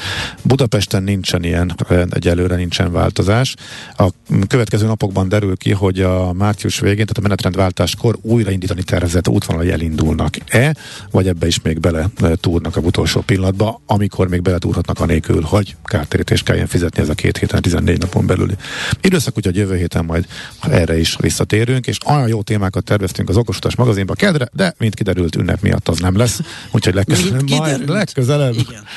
Budapesten 0.43 1.03
nincsen 1.03 1.45
ilyen, 1.45 1.75
egyelőre 2.11 2.57
nincsen 2.57 2.93
változás. 2.93 3.55
A 3.97 4.09
következő 4.47 4.87
napokban 4.87 5.29
derül 5.29 5.57
ki, 5.57 5.73
hogy 5.73 6.01
a 6.01 6.33
március 6.33 6.81
végén, 6.81 7.07
tehát 7.07 7.19
a 7.19 7.21
menetrendváltáskor 7.21 8.19
újraindítani 8.23 8.83
tervezett 8.83 9.29
útvonalai 9.29 9.71
elindulnak-e, 9.71 10.75
vagy 11.11 11.29
ebbe 11.29 11.47
is 11.47 11.63
még 11.63 11.81
bele 11.81 12.07
túrnak 12.41 12.77
a 12.77 12.81
utolsó 12.81 13.21
pillanatba, 13.21 13.81
amikor 13.87 14.29
még 14.29 14.43
bele 14.43 14.59
túrhatnak 14.59 15.01
anélkül, 15.01 15.43
hogy 15.43 15.77
kártérítést 15.85 16.45
kelljen 16.45 16.67
fizetni 16.67 17.03
ez 17.03 17.09
a 17.09 17.15
két 17.15 17.39
héten, 17.39 17.63
14 17.63 17.99
napon 17.99 18.27
belüli 18.27 18.55
időszak, 19.01 19.37
úgyhogy 19.37 19.57
jövő 19.57 19.77
héten 19.77 20.05
majd 20.05 20.27
erre 20.61 20.99
is 20.99 21.17
visszatérünk, 21.21 21.87
és 21.87 21.99
olyan 22.07 22.29
jó 22.29 22.43
témákat 22.43 22.85
terveztünk 22.85 23.29
az 23.29 23.37
Okosutas 23.37 23.75
magazinba 24.05 24.15
kedre, 24.15 24.49
de 24.53 24.75
mint 24.79 24.95
kiderült 24.95 25.37
ünnep 25.37 25.61
miatt 25.61 25.89
az 25.89 25.99
nem 25.99 26.17
lesz, 26.17 26.41
úgyhogy 26.71 26.95
legközelebb, 26.95 27.49
majd, 27.49 27.89
legközelebb, 27.89 28.55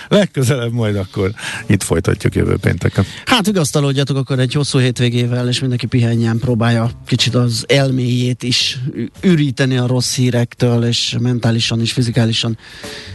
legközelebb 0.08 0.72
majd 0.72 0.96
akkor 0.96 1.32
itt 1.66 1.84
folytatjuk 1.84 2.36
jövő 2.36 2.58
pénteken. 2.58 3.06
Hát 3.26 3.46
vigasztalódjatok 3.46 4.18
akkor 4.18 4.40
egy 4.40 4.54
hosszú 4.54 4.80
hétvégével, 4.80 5.48
és 5.48 5.60
mindenki 5.60 5.86
pihenjen, 5.86 6.38
próbálja 6.38 6.90
kicsit 7.06 7.36
az 7.36 7.64
elméjét 7.68 8.44
is 8.44 8.80
üríteni 9.22 9.78
a 9.78 9.88
rossz 9.88 10.16
hírektől, 10.16 10.84
és 10.84 11.16
mentálisan 11.20 11.82
és 11.82 11.92
fizikálisan 11.92 12.58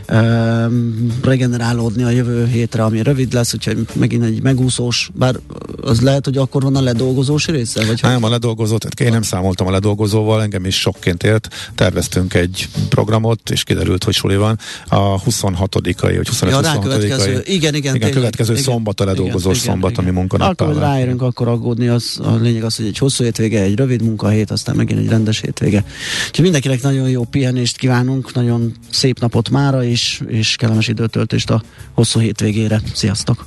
um, 0.09 1.13
regenerálódni 1.23 2.03
a 2.03 2.11
jövő 2.11 2.47
hétre, 2.47 2.83
ami 2.83 3.03
rövid 3.03 3.33
lesz, 3.33 3.55
úgyhogy 3.55 3.87
megint 3.95 4.25
egy 4.25 4.43
megúszós, 4.43 5.11
bár 5.15 5.35
az 5.81 6.01
lehet, 6.01 6.25
hogy 6.25 6.37
akkor 6.37 6.63
van 6.63 6.77
a 6.77 6.81
ledolgozós 6.81 7.47
része? 7.47 7.87
Vagy 7.87 8.01
nem, 8.03 8.25
a 8.25 8.29
ledolgozó, 8.29 8.77
tehát 8.79 9.01
én 9.01 9.13
nem 9.13 9.23
számoltam 9.23 9.67
a 9.67 9.71
ledolgozóval, 9.71 10.43
engem 10.43 10.65
is 10.65 10.81
sokként 10.81 11.23
élt, 11.23 11.49
terveztünk 11.83 12.35
egy 12.35 12.69
programot, 12.89 13.51
és 13.51 13.65
kiderült, 13.65 14.05
hogy 14.05 14.15
suli 14.15 14.37
van 14.37 14.59
a 14.89 15.23
26-ai, 15.23 16.13
vagy 16.17 16.29
25 16.29 16.53
ja, 16.53 16.57
26 16.57 17.49
igen, 17.49 17.75
igen, 17.75 17.95
igen, 17.95 18.11
következő 18.11 18.53
igen, 18.53 18.65
szombat 18.65 19.01
a 19.01 19.05
ledolgozós 19.05 19.57
igen, 19.57 19.69
szombat, 19.69 19.91
igen, 19.91 20.05
ami 20.05 20.13
munkanappá 20.13 20.65
Akkor, 20.65 20.79
ráérünk, 20.79 21.23
akkor 21.23 21.49
aggódni, 21.49 21.89
az, 21.89 22.21
a 22.23 22.35
lényeg 22.35 22.65
az, 22.65 22.77
hogy 22.77 22.87
egy 22.87 22.99
hosszú 22.99 23.25
hétvége, 23.25 23.63
egy 23.63 23.77
rövid 23.77 24.03
munkahét, 24.03 24.51
aztán 24.51 24.77
megint 24.77 25.01
egy 25.01 25.09
rendes 25.09 25.41
hétvége. 25.41 25.85
Úgyhogy 26.27 26.45
mindenkinek 26.45 26.83
nagyon 26.83 27.09
jó 27.09 27.25
pihenést 27.25 27.77
kívánunk, 27.77 28.35
nagyon 28.35 28.73
szép 28.91 29.21
napot 29.21 29.51
mára, 29.51 29.85
és, 29.85 30.23
és 30.27 30.57
kellemes 30.57 30.89
időtöltést 30.89 31.51
a 31.51 31.63
hosszú 31.95 32.21
hétvégére. 32.21 32.83
Sziasztok! 32.95 33.47